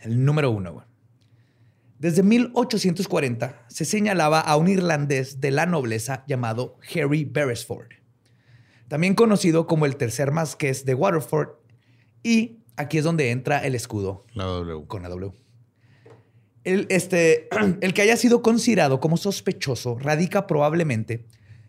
[0.00, 0.95] el número uno.
[1.98, 7.88] Desde 1840 se señalaba a un irlandés de la nobleza llamado Harry Beresford,
[8.88, 11.50] también conocido como el tercer masqués de Waterford,
[12.22, 14.86] y aquí es donde entra el escudo la w.
[14.86, 15.32] con la W.
[16.64, 17.48] El, este,
[17.80, 21.24] el que haya sido considerado como sospechoso radica probablemente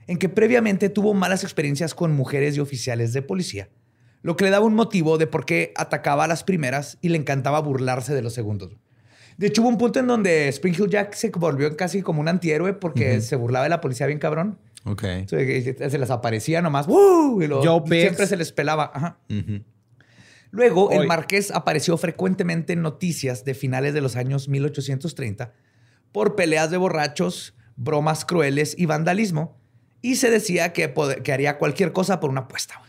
[0.07, 3.69] en que previamente tuvo malas experiencias con mujeres y oficiales de policía,
[4.21, 7.17] lo que le daba un motivo de por qué atacaba a las primeras y le
[7.17, 8.75] encantaba burlarse de los segundos.
[9.37, 12.27] De hecho, hubo un punto en donde Spring Hill Jack se volvió casi como un
[12.27, 14.59] antihéroe porque se burlaba de la policía bien cabrón.
[14.83, 15.03] Ok.
[15.27, 16.87] se les aparecía nomás.
[16.87, 17.41] ¡Woo!
[17.41, 17.47] Y
[17.99, 18.91] siempre se les pelaba.
[18.93, 19.19] Ajá.
[20.49, 25.53] Luego, el marqués apareció frecuentemente en noticias de finales de los años 1830
[26.11, 29.59] por peleas de borrachos, bromas crueles y vandalismo,
[30.01, 32.81] y se decía que, que haría cualquier cosa por una apuesta.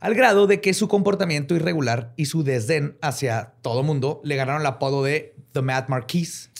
[0.00, 4.62] Al grado de que su comportamiento irregular y su desdén hacia todo mundo le ganaron
[4.62, 6.50] el apodo de The Mad Marquis.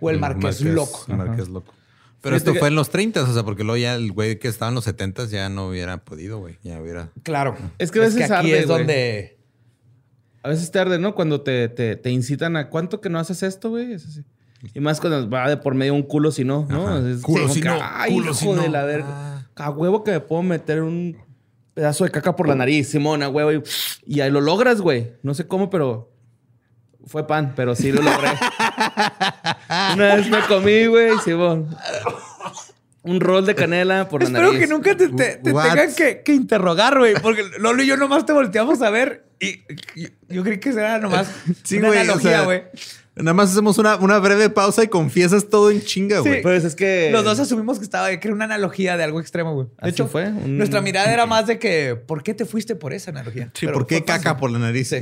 [0.00, 1.04] O el Marqués, Loco.
[1.08, 1.74] El Marqués Loco.
[2.22, 4.70] Pero esto fue en los 30, o sea, porque luego ya el güey que estaba
[4.70, 6.56] en los 70 ya no hubiera podido, güey.
[6.62, 7.10] Ya hubiera.
[7.22, 7.56] Claro.
[7.78, 9.38] Es que a veces aquí es donde.
[10.42, 11.14] A veces tarde, ¿no?
[11.14, 13.92] Cuando te, te, incitan a cuánto que no haces esto, güey.
[13.92, 14.24] Es así.
[14.72, 17.02] Y más cuando va de por medio un culo si no, ¿no?
[17.20, 17.78] culo si no.
[17.82, 19.50] Ay, culo hijo de la verga.
[19.54, 21.18] A huevo que me puedo meter un
[21.74, 23.52] pedazo de caca por la nariz, Simona, huevo.
[23.52, 23.62] Y,
[24.06, 25.12] y ahí lo logras, güey.
[25.22, 26.10] No sé cómo, pero
[27.10, 28.30] fue pan, pero sí lo logré.
[29.94, 31.76] Una vez me comí, güey, Simón.
[33.02, 34.46] Un rol de canela por la nariz.
[34.46, 35.92] Espero que nunca te, tengan
[36.24, 37.14] que, interrogar, güey.
[37.20, 39.60] Porque Lolo y yo nomás te volteamos a ver y,
[40.28, 41.26] yo creí que era nomás
[41.64, 42.62] sí, una analogía, güey.
[43.22, 46.36] Nada más hacemos una, una, breve pausa y confiesas todo en chinga, güey.
[46.36, 47.10] Sí, pues es que.
[47.12, 49.68] Los dos asumimos que estaba, que era una analogía de algo extremo, güey.
[49.82, 50.30] De hecho, fue.
[50.30, 53.50] Nuestra mirada era más de que, ¿por qué te fuiste por esa analogía?
[53.54, 54.92] Sí, ¿por qué caca por la nariz?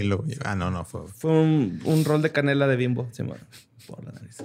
[0.45, 1.03] ah, no, no, fue.
[1.09, 3.23] Fue un, un, rol de canela de bimbo, sí,
[3.87, 4.39] por la nariz.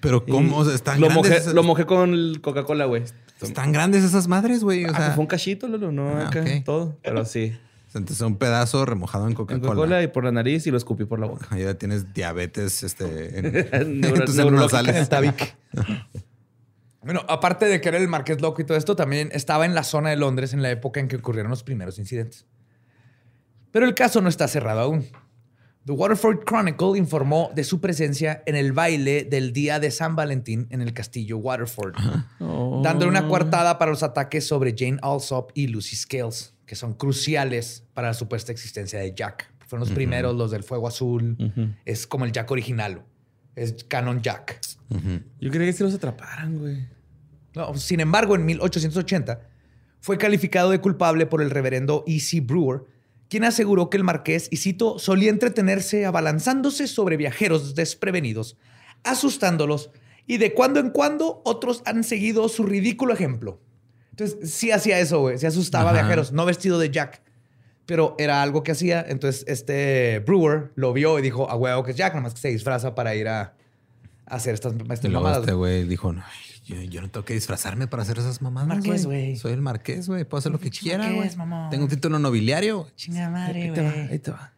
[0.00, 0.68] Pero, ¿cómo?
[0.70, 3.02] están lo mojé, lo mojé con Coca-Cola, güey.
[3.40, 4.84] Están grandes esas madres, güey.
[4.84, 5.10] O ah, sea...
[5.12, 6.96] fue un cachito, Lolo, no ah, acá, todo.
[7.02, 7.56] Pero sí.
[7.94, 9.68] Entonces un pedazo remojado en Coca-Cola.
[9.68, 11.46] Coca-Cola y por la nariz y lo escupí por la boca.
[11.50, 14.36] Ahí ya tienes diabetes este, en, en tus
[17.02, 19.84] bueno, aparte de que era el Marqués Loco y todo esto, también estaba en la
[19.84, 22.46] zona de Londres en la época en que ocurrieron los primeros incidentes.
[23.70, 25.06] Pero el caso no está cerrado aún.
[25.84, 30.68] The Waterford Chronicle informó de su presencia en el baile del día de San Valentín
[30.70, 31.94] en el castillo Waterford,
[32.38, 37.84] dándole una coartada para los ataques sobre Jane Alsop y Lucy Scales que son cruciales
[37.92, 39.52] para la supuesta existencia de Jack.
[39.66, 41.36] Fueron los primeros, los del Fuego Azul.
[41.84, 43.02] Es como el Jack original.
[43.54, 44.58] Es Canon Jack.
[45.38, 46.88] Yo creía que se los atraparan, güey.
[47.54, 49.42] No, sin embargo, en 1880
[50.00, 52.40] fue calificado de culpable por el reverendo E.C.
[52.40, 52.84] Brewer,
[53.28, 58.56] quien aseguró que el marqués, y cito, solía entretenerse abalanzándose sobre viajeros desprevenidos,
[59.04, 59.90] asustándolos,
[60.26, 63.60] y de cuando en cuando otros han seguido su ridículo ejemplo.
[64.12, 65.38] Entonces, sí hacía eso, güey.
[65.38, 67.22] Se asustaba a viajeros, no vestido de Jack.
[67.86, 69.04] Pero era algo que hacía.
[69.08, 72.48] Entonces, este Brewer lo vio y dijo, a huevo que es Jack, nomás que se
[72.48, 73.54] disfraza para ir a,
[74.26, 75.40] hacer estas, estas mamadas.
[75.40, 76.22] Este güey dijo, no,
[76.64, 78.68] yo, no tengo que disfrazarme para hacer esas mamadas.
[78.68, 79.36] Marqués, güey.
[79.36, 80.24] Soy el marqués, güey.
[80.24, 81.28] Puedo hacer lo que quiera, güey.
[81.70, 82.88] Tengo un título nobiliario.
[82.94, 84.08] Chinga madre, güey.
[84.10, 84.52] Ahí te va.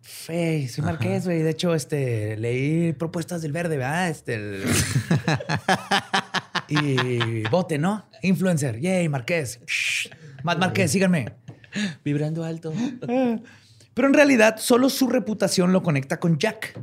[0.00, 1.42] Fey, soy marqués, güey.
[1.42, 4.08] De hecho, este, leí propuestas del verde, ¿verdad?
[4.08, 4.62] Este.
[6.68, 8.06] y vote, ¿no?
[8.22, 8.80] Influencer.
[8.80, 9.60] Yay, Marqués.
[10.42, 11.34] Más Marqués, síganme.
[12.04, 12.72] Vibrando alto.
[13.94, 16.78] Pero en realidad, solo su reputación lo conecta con Jack.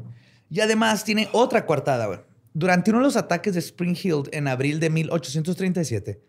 [0.49, 2.25] Y además tiene otra coartada.
[2.53, 6.21] Durante uno de los ataques de Spring Hill en abril de 1837,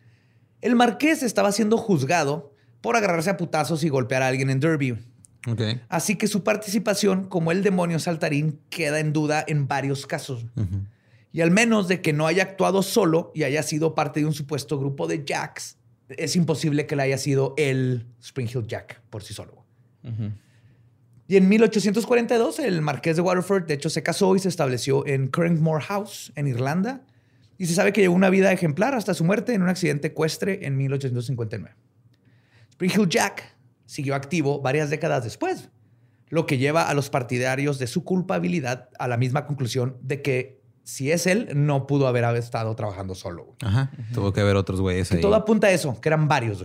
[0.61, 4.99] el marqués estaba siendo juzgado por agarrarse a putazos y golpear a alguien en Derby.
[5.89, 10.47] Así que su participación como el demonio saltarín queda en duda en varios casos.
[11.37, 14.33] Y al menos de que no haya actuado solo y haya sido parte de un
[14.33, 15.77] supuesto grupo de Jacks,
[16.09, 19.67] es imposible que le haya sido el Spring Hill Jack por sí solo.
[21.29, 25.29] Y en 1842, el marqués de Waterford, de hecho, se casó y se estableció en
[25.29, 27.05] Currangmore House, en Irlanda.
[27.59, 30.65] Y se sabe que llevó una vida ejemplar hasta su muerte en un accidente ecuestre
[30.65, 31.77] en 1859.
[32.71, 35.69] Spring Hill Jack siguió activo varias décadas después,
[36.31, 40.56] lo que lleva a los partidarios de su culpabilidad a la misma conclusión de que
[40.87, 43.57] si es él, no pudo haber estado trabajando solo.
[43.61, 43.91] Ajá.
[44.15, 45.21] Tuvo que haber otros güeyes ahí.
[45.21, 46.65] todo apunta a eso, que eran varios.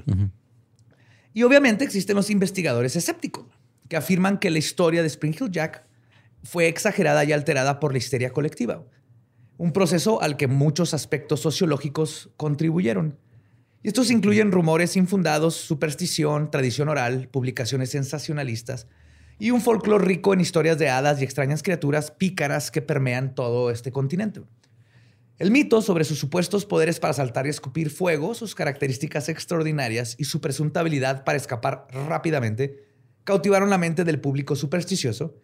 [1.34, 3.46] Y obviamente existen los investigadores escépticos
[3.90, 5.88] que afirman que la historia de Spring Hill Jack
[6.44, 8.84] fue exagerada y alterada por la histeria colectiva.
[9.58, 13.18] Un proceso al que muchos aspectos sociológicos contribuyeron.
[13.82, 18.86] Y estos incluyen rumores infundados, superstición, tradición oral, publicaciones sensacionalistas
[19.42, 23.72] y un folclore rico en historias de hadas y extrañas criaturas pícaras que permean todo
[23.72, 24.44] este continente.
[25.39, 30.26] El mito sobre sus supuestos poderes para saltar y escupir fuego, sus características extraordinarias y
[30.26, 32.86] su presunta habilidad para escapar rápidamente
[33.24, 35.42] cautivaron la mente del público supersticioso,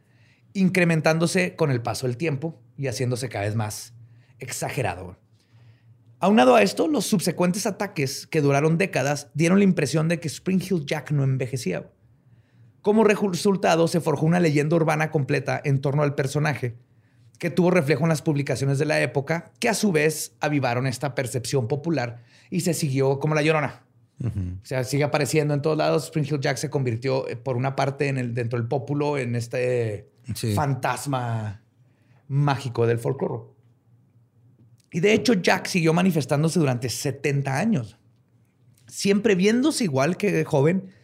[0.54, 3.96] incrementándose con el paso del tiempo y haciéndose cada vez más
[4.38, 5.18] exagerado.
[6.20, 10.62] Aunado a esto, los subsecuentes ataques que duraron décadas dieron la impresión de que Spring
[10.62, 11.90] Hill Jack no envejecía
[12.88, 16.78] Como resultado, se forjó una leyenda urbana completa en torno al personaje,
[17.38, 21.14] que tuvo reflejo en las publicaciones de la época, que a su vez avivaron esta
[21.14, 23.84] percepción popular y se siguió como la llorona.
[24.24, 26.06] O sea, sigue apareciendo en todos lados.
[26.06, 29.36] Spring Hill Jack se convirtió, eh, por una parte, en el, dentro del pópulo, en
[29.36, 30.08] este
[30.56, 31.64] fantasma
[32.30, 33.50] mágico del folclore.
[34.94, 37.98] Y de hecho, Jack siguió manifestándose durante 70 años,
[38.88, 40.96] siempre viéndose igual que joven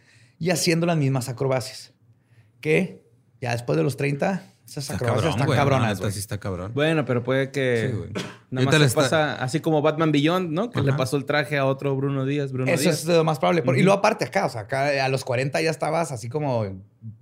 [0.44, 1.94] y haciendo las mismas acrobacias.
[2.60, 3.02] Que
[3.40, 5.98] ya después de los 30 esas está acrobacias están cabronas.
[5.98, 6.72] sí está cabrón.
[6.74, 10.70] Bueno, pero puede que sí, nada más se pasa así como Batman Beyond, ¿no?
[10.70, 12.50] Que le pasó el traje a otro Bruno Díaz.
[12.52, 13.62] Bruno Eso es lo más probable.
[13.78, 16.66] Y luego aparte acá, o sea, acá a los 40 ya estabas así como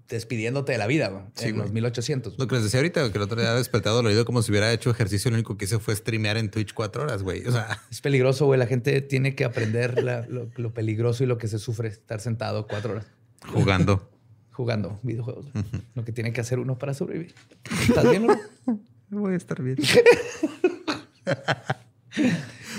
[0.09, 2.38] despidiéndote de la vida, güey, en los 1800.
[2.38, 4.72] Lo que les decía ahorita, que el otro día había despertado dolorido como si hubiera
[4.72, 7.47] hecho ejercicio, lo único que hice fue streamear en Twitch cuatro horas, güey.
[7.47, 7.80] O sea...
[7.90, 8.59] Es peligroso, güey.
[8.59, 12.66] La gente tiene que aprender lo, lo peligroso y lo que se sufre estar sentado
[12.66, 13.07] cuatro horas.
[13.53, 14.12] Jugando
[14.63, 15.47] jugando videojuegos.
[15.95, 17.35] Lo que tiene que hacer uno para sobrevivir.
[17.89, 18.81] ¿Estás bien o no?
[19.11, 19.77] Voy a estar bien.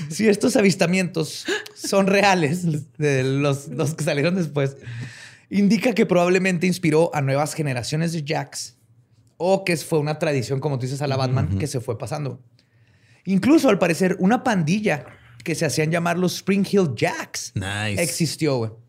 [0.10, 2.66] si estos avistamientos son reales,
[2.98, 4.78] de los, los, que salieron después,
[5.50, 8.78] indica que probablemente inspiró a nuevas generaciones de Jacks
[9.36, 12.42] o que fue una tradición, como tú dices, a la Batman, que se fue pasando.
[13.26, 15.06] Incluso, al parecer, una pandilla
[15.44, 17.52] que se hacían llamar los Spring Hill Jacks
[17.98, 18.80] existió.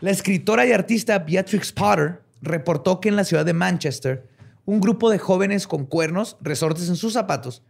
[0.00, 4.28] La escritora y artista Beatrix Potter reportó que en la ciudad de Manchester,
[4.64, 7.62] un grupo de jóvenes con cuernos, resortes en sus zapatos,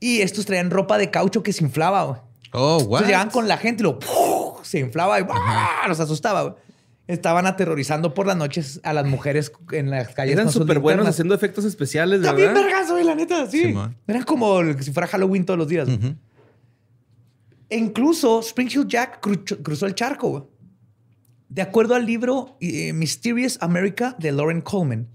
[0.00, 2.24] y estos traían ropa de caucho que se inflaba.
[2.52, 3.00] Oh, wow.
[3.00, 3.98] llegaban con la gente y lo
[4.62, 5.24] se inflaba y
[5.88, 6.56] los asustaba.
[7.06, 10.34] Estaban aterrorizando por las noches a las mujeres en las calles.
[10.34, 12.32] Eran súper buenos haciendo efectos especiales, ¿verdad?
[12.32, 13.74] También vergas, güey, la neta, sí.
[14.06, 15.88] Eran como si fuera Halloween todos los días.
[17.68, 19.20] E incluso Spring Hill Jack
[19.62, 20.44] cruzó el charco, güey.
[21.48, 25.08] De acuerdo al libro eh, Mysterious America de Lauren Coleman,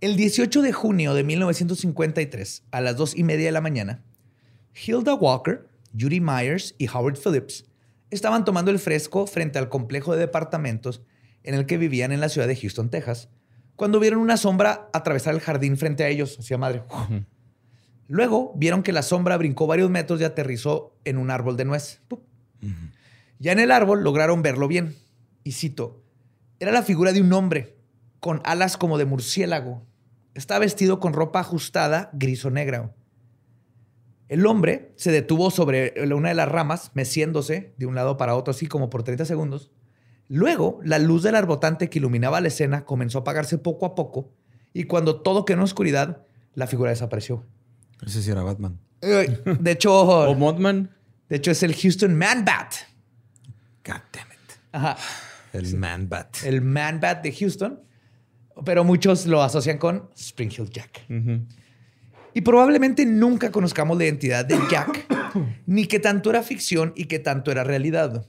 [0.00, 4.04] el 18 de junio de 1953, a las dos y media de la mañana,
[4.86, 7.64] Hilda Walker, Judy Myers y Howard Phillips
[8.10, 11.02] estaban tomando el fresco frente al complejo de departamentos
[11.42, 13.28] en el que vivían en la ciudad de Houston, Texas,
[13.74, 16.84] cuando vieron una sombra atravesar el jardín frente a ellos, hacia madre.
[18.06, 22.00] Luego vieron que la sombra brincó varios metros y aterrizó en un árbol de nuez.
[23.40, 24.94] Ya en el árbol lograron verlo bien
[25.48, 26.02] y cito,
[26.60, 27.78] era la figura de un hombre
[28.20, 29.82] con alas como de murciélago.
[30.34, 32.94] Estaba vestido con ropa ajustada, gris o negra.
[34.28, 38.50] El hombre se detuvo sobre una de las ramas, meciéndose de un lado para otro,
[38.50, 39.70] así como por 30 segundos.
[40.28, 44.34] Luego, la luz del arbotante que iluminaba la escena comenzó a apagarse poco a poco,
[44.74, 47.46] y cuando todo quedó en oscuridad, la figura desapareció.
[48.06, 48.78] Ese sí era Batman.
[49.00, 49.98] De hecho.
[50.28, 50.94] o Mothman.
[51.30, 52.74] De hecho, es el Houston Man Bat.
[53.86, 54.52] God damn it.
[54.72, 54.98] Ajá.
[55.52, 56.44] El Man Bat.
[56.44, 57.80] El Man Bat de Houston.
[58.64, 61.06] Pero muchos lo asocian con Spring Hill Jack.
[62.34, 65.06] Y probablemente nunca conozcamos la identidad de Jack,
[65.66, 68.26] ni qué tanto era ficción y qué tanto era realidad.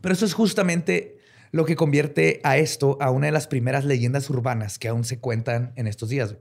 [0.00, 1.18] Pero eso es justamente
[1.50, 5.20] lo que convierte a esto a una de las primeras leyendas urbanas que aún se
[5.20, 6.36] cuentan en estos días.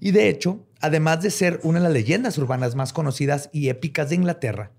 [0.00, 4.08] Y de hecho, además de ser una de las leyendas urbanas más conocidas y épicas
[4.08, 4.72] de Inglaterra,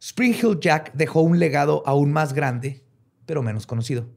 [0.00, 2.84] Spring Hill Jack dejó un legado aún más grande
[3.30, 4.08] pero menos conocido.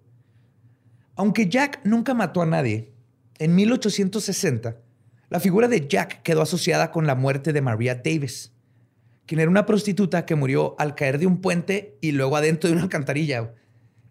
[1.16, 2.96] Aunque Jack nunca mató a nadie,
[3.38, 4.78] en 1860
[5.30, 8.54] la figura de Jack quedó asociada con la muerte de Maria Davis,
[9.28, 12.74] quien era una prostituta que murió al caer de un puente y luego adentro de
[12.74, 13.54] una alcantarilla,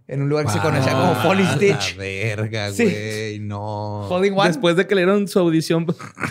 [0.07, 1.97] en un lugar que se conocía como Folly Stitch.
[1.97, 4.09] La verga, güey, no.
[4.47, 5.85] Después de que le dieron su audición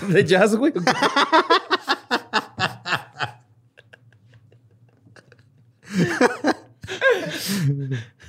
[0.08, 0.72] de jazz, güey.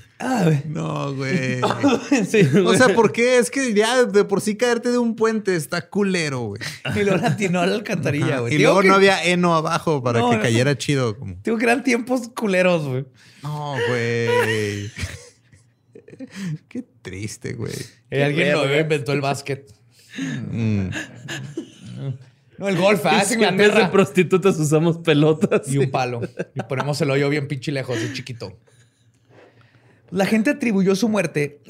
[0.67, 1.61] no, güey.
[2.67, 3.39] O sea, ¿por qué?
[3.39, 6.61] Es que ya de por sí caerte de un puente está culero, güey.
[6.95, 8.55] Y luego latinó a la alcantarilla, güey.
[8.55, 11.19] Y luego no había heno abajo para que cayera chido.
[11.19, 11.37] Como...
[11.43, 13.05] Tengo que eran tiempos culeros, güey.
[13.43, 14.91] No, güey.
[16.69, 17.75] Qué triste, güey.
[18.11, 19.73] alguien lo inventó el básquet.
[20.51, 20.91] Mm.
[22.59, 23.23] No, el golf, ¿ah?
[23.23, 25.73] Es en vez de prostitutas usamos pelotas.
[25.73, 26.21] Y un palo.
[26.55, 28.57] Y ponemos el hoyo bien pinche lejos, y chiquito.
[30.13, 31.61] La gente atribuyó su muerte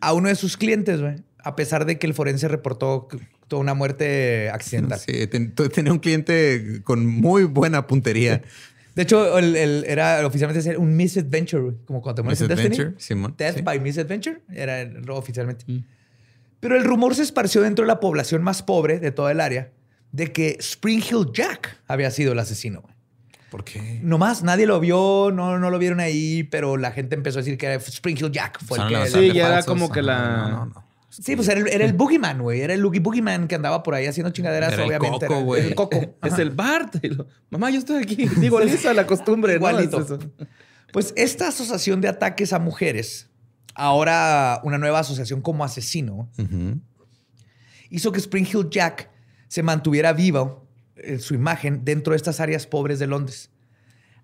[0.00, 1.16] a uno de sus clientes, güey.
[1.42, 3.08] A pesar de que el forense reportó
[3.48, 4.98] toda una muerte accidental.
[4.98, 8.42] Sí, tenía un cliente con muy buena puntería.
[8.94, 12.94] De hecho, el, era oficialmente un misadventure, como cuando te mueres en Destiny.
[12.98, 15.64] Simón, Death by misadventure era oficialmente.
[15.66, 15.84] Mm.
[16.58, 19.70] Pero el rumor se esparció dentro de la población más pobre de toda el área
[20.12, 22.82] de que Spring Hill Jack había sido el asesino.
[23.50, 24.00] ¿Por qué?
[24.02, 27.58] Nomás, nadie lo vio, no, no lo vieron ahí, pero la gente empezó a decir
[27.58, 29.06] que Spring Hill Jack fue el que...
[29.10, 30.68] Sí, ya era como que la...
[31.10, 32.60] Sí, pues era el, era el Boogeyman, güey.
[32.60, 35.26] Era el Loogie Boogeyman que andaba por ahí haciendo chingaderas, Era el obviamente.
[35.26, 35.66] Coco, güey.
[35.66, 36.16] El Coco.
[36.22, 36.94] Es el Bart.
[37.02, 38.28] Lo, Mamá, yo estoy aquí.
[38.36, 39.54] Digo, Lisa, la costumbre.
[39.54, 39.56] ¿no?
[39.56, 40.00] Igualito.
[40.00, 40.18] Es eso.
[40.92, 43.28] Pues esta asociación de ataques a mujeres,
[43.74, 46.30] ahora una nueva asociación como asesino,
[47.90, 49.10] hizo que Spring Hill Jack
[49.48, 50.68] se mantuviera vivo
[51.18, 53.50] su imagen dentro de estas áreas pobres de Londres.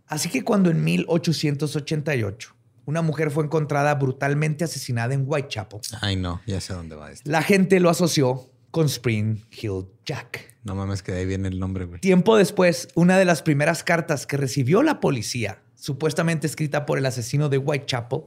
[0.06, 2.54] Así que cuando en 1888
[2.84, 7.28] una mujer fue encontrada brutalmente asesinada en Whitechapel, Ay, no, ya sé dónde va esto.
[7.28, 10.56] la gente lo asoció con Spring Hill Jack.
[10.62, 12.00] No mames, que de ahí viene el nombre, güey.
[12.00, 17.06] Tiempo después, una de las primeras cartas que recibió la policía, supuestamente escrita por el
[17.06, 18.20] asesino de Whitechapel,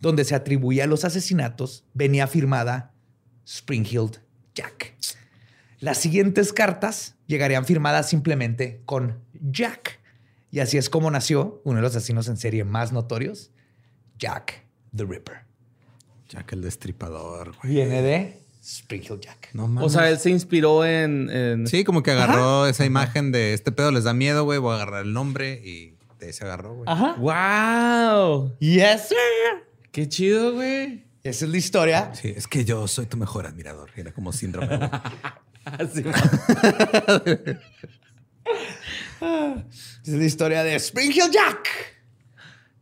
[0.00, 2.92] donde se atribuía los asesinatos, venía firmada
[3.46, 4.20] Springfield
[4.54, 4.94] Jack.
[5.80, 9.18] Las siguientes cartas llegarían firmadas simplemente con
[9.50, 10.00] Jack.
[10.50, 13.50] Y así es como nació uno de los asesinos en serie más notorios,
[14.18, 14.64] Jack
[14.94, 15.40] the Ripper.
[16.28, 17.74] Jack el destripador, güey.
[17.74, 19.50] Viene de Springfield Jack.
[19.52, 19.84] No mames.
[19.86, 21.28] O sea, él se inspiró en.
[21.30, 24.58] en- Sí, como que agarró esa imagen de este pedo les da miedo, güey.
[24.58, 26.84] Voy a agarrar el nombre y de ahí se agarró, güey.
[26.88, 27.14] Ajá.
[27.18, 28.56] ¡Wow!
[28.58, 29.16] Yes, sir.
[29.92, 31.04] ¡Qué chido, güey!
[31.22, 33.90] Esa es la historia Sí, es que yo soy tu mejor admirador.
[33.96, 34.68] Era como síndrome.
[35.66, 36.02] Así.
[39.20, 39.64] Esa
[40.04, 41.68] es la historia de Springfield Jack.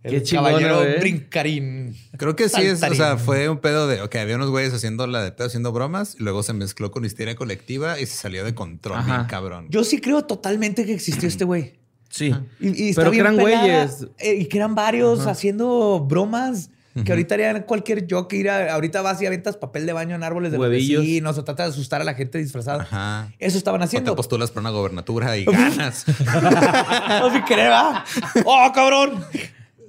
[0.03, 0.99] El Qué caballero güey.
[1.01, 1.97] brincarín.
[2.19, 5.07] Creo que sí es, o sea, fue un pedo de, ok, había unos güeyes haciendo
[5.07, 8.45] la de pedo, haciendo bromas, y luego se mezcló con histeria colectiva y se salió
[8.45, 9.17] de control, Ajá.
[9.17, 9.67] bien cabrón.
[9.71, 11.79] Yo sí creo totalmente que existió este güey.
[12.11, 12.35] Sí.
[12.61, 14.07] Y, y está Pero que bien eran pelada, güeyes.
[14.19, 16.69] eh, y que eran varios haciendo bromas.
[17.03, 18.33] Que ahorita harían cualquier joke.
[18.37, 21.01] Ir a- ahorita vas y aventas papel de baño en árboles de los Huevillos.
[21.03, 22.83] vecinos o tratas de asustar a la gente disfrazada.
[22.85, 23.33] Ajá.
[23.41, 24.15] Eso estaban O te haciendo.
[24.15, 26.05] postulas para una gobernatura y ganas.
[26.07, 28.05] no sin querer, ¿va?
[28.45, 29.25] ¡Oh, cabrón!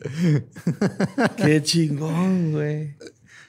[1.38, 2.96] ¡Qué chingón, güey!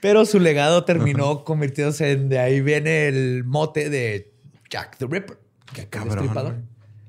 [0.01, 4.33] Pero su legado terminó convirtiéndose en de ahí viene el mote de
[4.71, 5.39] Jack the Ripper.
[5.73, 6.69] Qué cabrón.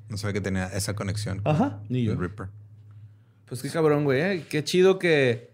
[0.10, 1.42] No sabía que tenía esa conexión.
[1.42, 1.82] con Ajá.
[1.90, 2.14] Ni yo.
[2.14, 2.48] el Ripper.
[3.46, 4.22] Pues qué cabrón, güey.
[4.22, 4.46] ¿eh?
[4.50, 5.52] Qué chido que.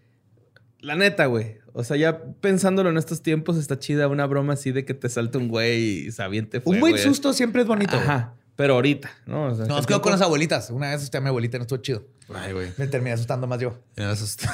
[0.84, 1.60] La neta, güey.
[1.72, 5.08] O sea, ya pensándolo en estos tiempos, está chida una broma así de que te
[5.08, 7.04] salte un güey y se aviente Un buen güey.
[7.04, 7.96] susto siempre es bonito.
[7.96, 8.34] Ajá.
[8.58, 9.46] Pero ahorita, ¿no?
[9.46, 10.70] O sea, Nos ¿qué quedo con las abuelitas.
[10.70, 12.06] Una vez asusté a mi abuelita y no estuvo chido.
[12.34, 12.72] Ay, güey.
[12.78, 13.80] Me terminé asustando más yo.
[13.96, 14.46] Me asusté.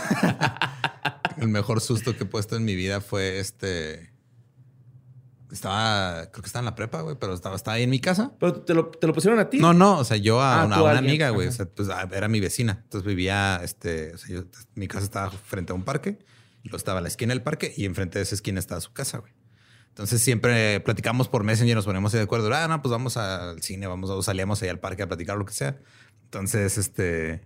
[1.38, 4.12] el mejor susto que he puesto en mi vida fue este.
[5.52, 8.34] Estaba, creo que estaba en la prepa, güey, pero estaba, estaba ahí en mi casa.
[8.39, 9.58] Pero te lo, te lo pusieron a ti.
[9.60, 11.47] No, no, o sea, yo a Ah, una, a una amiga, güey.
[11.47, 12.82] O sea, pues ah, era mi vecina.
[12.84, 14.43] Entonces vivía, este, o sea, yo-
[14.76, 16.20] mi casa estaba frente a un parque,
[16.62, 18.91] y luego estaba a la esquina del parque y enfrente de esa esquina estaba su
[18.93, 19.34] casa, güey.
[19.88, 22.54] Entonces siempre platicamos por Messenger, nos ponemos de acuerdo.
[22.54, 25.45] Ah, no, pues vamos al cine, vamos, o salíamos ahí al parque a platicar lo
[25.45, 25.78] que sea.
[26.26, 27.41] Entonces, este,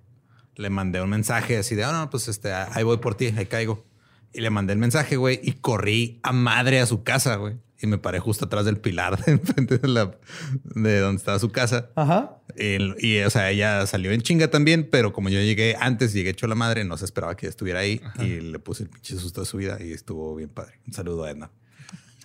[0.56, 3.45] le mandé un mensaje así de, ah, no, pues este, ahí voy por ti, ahí
[3.45, 3.86] caigo.
[4.34, 7.56] Y le mandé el mensaje, güey, y corrí a madre a su casa, güey.
[7.84, 10.16] Y me paré justo atrás del pilar de enfrente de, la,
[10.64, 11.90] de donde estaba su casa.
[11.96, 12.38] Ajá.
[12.56, 16.30] El- y, o sea, ella salió en chinga también, pero como yo llegué antes, llegué
[16.30, 19.42] hecho la madre, no se esperaba que estuviera ahí y le puse el pinche susto
[19.42, 20.80] de su vida y estuvo bien padre.
[20.88, 21.52] Un saludo a Edna.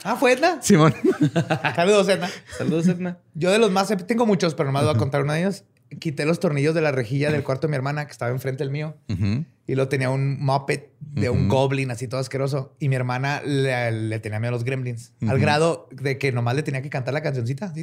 [0.05, 0.63] Ah, ¿fue Edna?
[0.63, 0.95] Simón.
[1.75, 2.31] Saludos, Edna.
[2.57, 3.19] Saludos, Edna.
[3.35, 3.89] Yo de los más...
[4.07, 5.65] Tengo muchos, pero nomás voy a contar uno de ellos.
[5.99, 8.71] Quité los tornillos de la rejilla del cuarto de mi hermana que estaba enfrente del
[8.71, 8.97] mío.
[9.09, 9.45] Ujú.
[9.69, 12.75] Y luego tenía un Muppet de un goblin así todo asqueroso.
[12.81, 15.13] Y mi hermana le, tenía miedo a los gremlins.
[15.29, 17.75] Al grado de que nomás le tenía que cantar la cancioncita.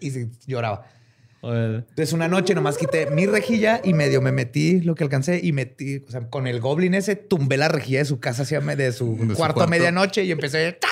[0.00, 0.88] Y se lloraba.
[1.40, 5.52] Entonces una noche nomás quité mi rejilla y medio me metí lo que alcancé y
[5.52, 8.92] metí, o sea, con el goblin ese tumbé la rejilla de su casa hacia de
[8.92, 10.78] su, cuarto, su cuarto, a medianoche y empecé...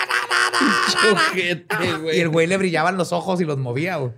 [0.92, 1.66] Chujete,
[2.14, 3.96] y el güey le brillaban los ojos y los movía.
[3.96, 4.12] Güey.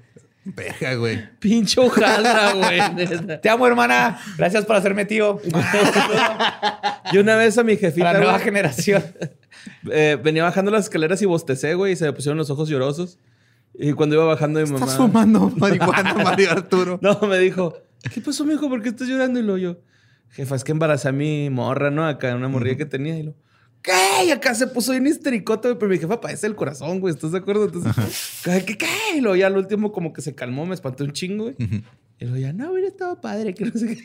[0.44, 1.26] Verga, güey.
[1.38, 3.40] Pinche hojaldra, güey.
[3.42, 4.20] Te amo, hermana.
[4.36, 5.40] Gracias por hacerme tío.
[7.12, 9.02] Yo una vez a mi jefita, la nueva güey, generación.
[9.90, 13.18] eh, venía bajando las escaleras y bostecé, güey, y se me pusieron los ojos llorosos.
[13.72, 14.80] Y cuando iba bajando mi mamá...
[14.80, 16.98] Estás fumando marihuana, Mario Arturo.
[17.02, 17.76] No, me dijo,
[18.12, 18.68] ¿qué pasó, mijo?
[18.68, 19.40] ¿Por qué estás llorando?
[19.40, 19.78] Y lo yo,
[20.30, 22.06] jefa, es que embaracé a mi morra, ¿no?
[22.06, 23.18] Acá, una morrilla que tenía.
[23.18, 23.34] Y lo,
[23.84, 24.24] ¿qué?
[24.26, 25.78] Y acá se puso bien histericote, güey.
[25.78, 27.14] Pero mi jefa padece el corazón, güey.
[27.14, 27.66] ¿Estás de acuerdo?
[27.66, 27.92] Entonces,
[28.42, 28.86] ¿qué, qué, qué?
[29.16, 31.56] Y luego ya al último como que se calmó, me espanté un chingo, güey.
[32.18, 34.02] Y luego ya, no, hubiera estado padre, que no sé qué.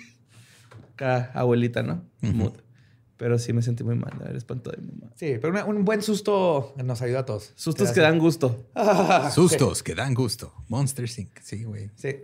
[0.93, 2.03] Acá, abuelita, ¿no?
[2.21, 2.53] Mood.
[3.17, 5.11] Pero sí me sentí muy mal de haber espantado a mi mamá.
[5.15, 7.51] Sí, pero una- un buen susto nos ayuda a todos.
[7.55, 8.65] Sustos que dan gusto.
[9.33, 10.53] Sustos que dan gusto.
[10.69, 11.29] Monster Sync.
[11.41, 11.89] Sí, güey.
[11.95, 12.15] Sí.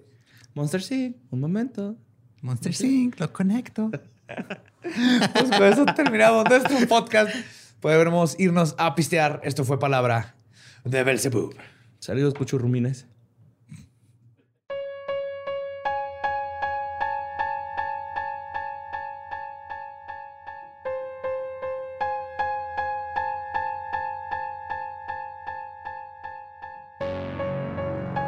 [0.54, 1.98] Monster sí, un momento.
[2.42, 3.92] Monster Sync, lo conecto.
[5.34, 7.34] pues con eso terminamos nuestro podcast.
[7.80, 9.42] Podemos irnos a pistear.
[9.44, 10.36] Esto fue palabra
[10.84, 11.56] de Belzebub.
[12.00, 13.08] Saludos, Pucho Rumines.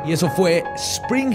[0.08, 1.34] Y eso fue Spring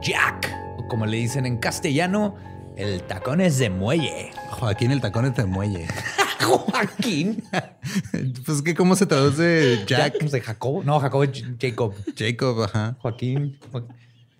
[0.00, 2.34] Jack, o como le dicen en castellano,
[2.76, 4.30] el tacones de muelle.
[4.50, 5.86] Joaquín, el tacones de muelle.
[6.40, 7.42] Joaquín.
[8.46, 10.18] pues que cómo se traduce Jack.
[10.18, 10.82] de Jacobo.
[10.84, 11.94] No, Jacobo es Jacob.
[12.16, 12.96] Jacob, ajá.
[13.00, 13.58] Joaquín.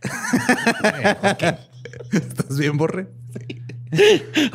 [2.13, 3.07] ¿Estás bien, Borre?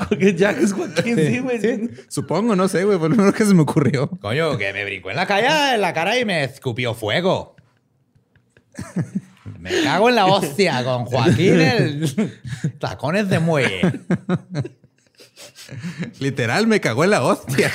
[0.10, 1.90] Porque Jack es Joaquín, sí, güey.
[2.10, 2.98] Supongo, no sé, güey.
[2.98, 4.10] Por lo menos que se me ocurrió.
[4.10, 7.56] Coño, que me brincó en la calle, en la cara y me escupió fuego.
[9.70, 12.34] Me cago en la hostia con Joaquín el
[12.80, 14.01] tacones de muelle.
[16.20, 17.72] Literal, me cagó en la hostia.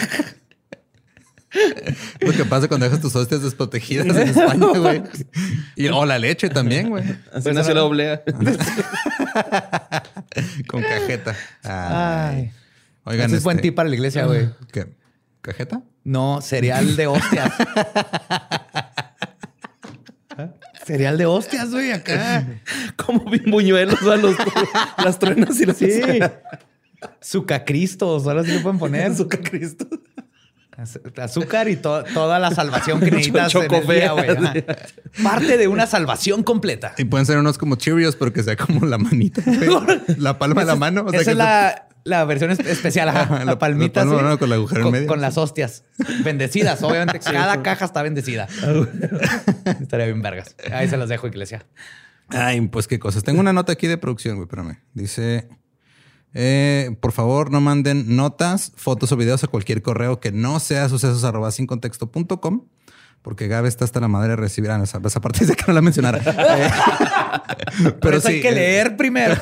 [2.20, 5.02] Lo que pasa cuando dejas tus hostias desprotegidas en España, güey.
[5.76, 7.04] Y, o la leche también, güey.
[7.32, 8.22] Así nació la oblea.
[10.66, 11.36] Con cajeta.
[11.62, 12.52] Ay.
[13.04, 14.48] Oigan, Ese es buen este, tip para la iglesia, güey.
[14.72, 14.86] ¿Qué?
[15.42, 15.82] ¿Cajeta?
[16.04, 17.52] No, cereal de hostias.
[20.84, 22.46] Cereal de hostias, güey, acá.
[22.96, 24.36] Como buñuelos a los,
[25.04, 25.76] las truenas y los...
[25.76, 26.00] Sí.
[27.20, 29.14] Sucacristos, ahora sí le pueden poner.
[29.16, 29.88] Sucacristos.
[31.16, 34.64] Azúcar y toda la salvación que necesitas en el día, güey.
[35.22, 36.94] Parte de una salvación completa.
[36.96, 39.42] Y pueden ser unos como Cheerios, pero que sea como la manita,
[40.16, 41.06] la palma de la mano.
[41.12, 43.06] esa es la, versión especial,
[43.46, 44.04] la, palmita.
[44.04, 45.06] La con el agujero con, medio.
[45.06, 45.84] Con las hostias.
[46.24, 47.20] Bendecidas, obviamente.
[47.20, 48.48] Cada caja está bendecida.
[49.80, 50.56] Estaría bien vergas.
[50.72, 51.66] Ahí se las dejo, iglesia.
[52.28, 53.24] Ay, pues qué cosas.
[53.24, 54.78] Tengo una nota aquí de producción, güey, espérame.
[54.94, 55.48] Dice...
[56.34, 60.88] Eh, por favor, no manden notas, fotos o videos a cualquier correo que no sea
[60.88, 62.62] sucesos arroba sin contexto.com.
[63.22, 65.72] Porque Gabe está hasta la madre de recibir ah, esa, esa parte de que no
[65.72, 66.20] la mencionara.
[67.82, 69.36] Eh, pero sí, hay que eh, leer primero.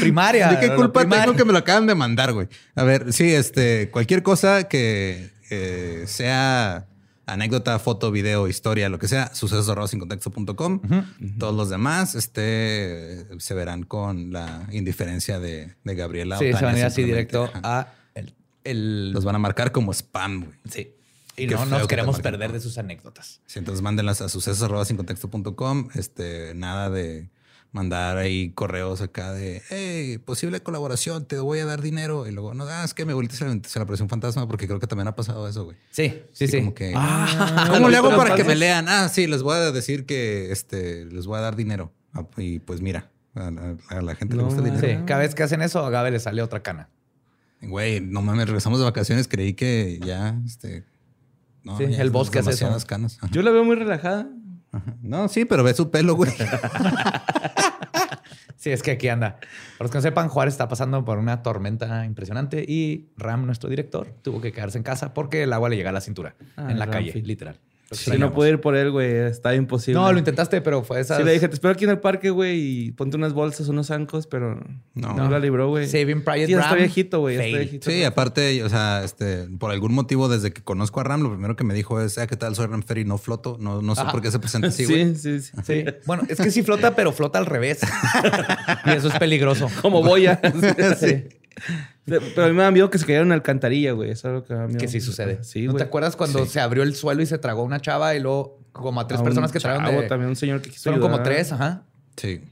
[0.00, 0.48] Primaria.
[0.48, 2.48] ¿De qué culpa tengo que me lo acaban de mandar, güey?
[2.74, 5.30] A ver, sí, este, cualquier cosa que
[6.06, 6.86] sea
[7.32, 10.80] anécdota, foto, video, historia, lo que sea, sucesos.com.
[11.38, 16.38] Todos los demás este, se verán con la indiferencia de, Gabriela.
[16.38, 17.88] Sí, se van a ir así directo a
[18.64, 20.58] el, Los van a marcar como spam, güey.
[20.68, 20.94] Sí.
[21.36, 23.40] Y no nos queremos perder de sus anécdotas.
[23.46, 25.88] Sí, entonces mándenlas a sucesos.com.
[25.94, 27.30] Este, nada de
[27.72, 32.26] mandar ahí correos acá de, hey, posible colaboración, te voy a dar dinero.
[32.26, 34.80] Y luego, no, ah, es que me volteé, se, la apareció un fantasma porque creo
[34.80, 35.76] que también ha pasado eso, güey.
[35.90, 36.58] Sí, sí, sí.
[36.58, 38.88] Como que, ah, ¿cómo le hago para que me lean?
[38.88, 41.92] Ah, sí, les voy a decir que este, les voy a dar dinero.
[42.12, 44.86] Ah, y pues mira, a, la gente le gusta el dinero.
[44.86, 46.88] Sí, cada vez que hacen eso, a Gabe le sale otra cana.
[47.62, 50.84] Güey, no mames, regresamos de vacaciones, creí que ya, este...
[51.62, 52.86] No, sí, el bosque hace eso.
[52.86, 53.18] Canas.
[53.30, 54.28] Yo la veo muy relajada.
[55.02, 56.30] No, sí, pero ve su pelo, güey.
[58.56, 59.38] sí, es que aquí anda.
[59.78, 63.68] Para los que no sepan, Juárez está pasando por una tormenta impresionante y Ram, nuestro
[63.68, 66.78] director, tuvo que quedarse en casa porque el agua le llega a la cintura en
[66.78, 67.58] la calle, literal.
[67.90, 69.10] Si no puedo ir por él, güey.
[69.10, 70.00] Está imposible.
[70.00, 71.16] No, lo intentaste, pero fue esa.
[71.16, 73.88] Sí, le dije, te espero aquí en el parque, güey, y ponte unas bolsas, unos
[73.88, 74.60] zancos, pero
[74.94, 75.88] no, no la libró, güey.
[75.88, 77.80] Saving Private sí, está viejito, güey.
[77.80, 81.56] Sí, aparte, o sea, este, por algún motivo, desde que conozco a Ram, lo primero
[81.56, 82.54] que me dijo es, ah, ¿qué tal?
[82.54, 83.56] Soy Ram Ferry, no floto.
[83.60, 85.14] No, no sé por qué se presenta así, güey.
[85.20, 87.80] Sí, sí, sí, Bueno, es que sí flota, pero flota al revés.
[88.86, 89.68] y eso es peligroso.
[89.82, 90.40] Como boya.
[91.00, 91.24] sí.
[92.18, 94.10] Pero a mí me da miedo que se cayeron en la alcantarilla, güey.
[94.10, 95.42] Eso es lo que me da Que sí sucede.
[95.44, 98.20] Sí, ¿No te acuerdas cuando se abrió el suelo y se tragó una chava y
[98.20, 100.08] luego como a tres personas que trajeron de...
[100.08, 101.84] también un señor que quiso Fueron como tres, ajá.
[102.16, 102.42] Sí.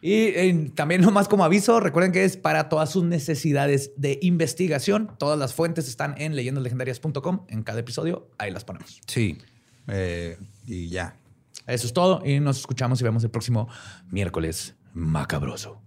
[0.00, 5.10] Y también nomás como aviso, recuerden que es para todas sus necesidades de investigación.
[5.18, 7.46] Todas las fuentes están en leyendaslegendarias.com.
[7.48, 9.00] En cada episodio, ahí las ponemos.
[9.06, 9.38] Sí.
[9.88, 11.16] Eh, y ya.
[11.66, 12.22] Eso es todo.
[12.24, 13.68] Y nos escuchamos y vemos el próximo
[14.10, 15.82] miércoles macabroso.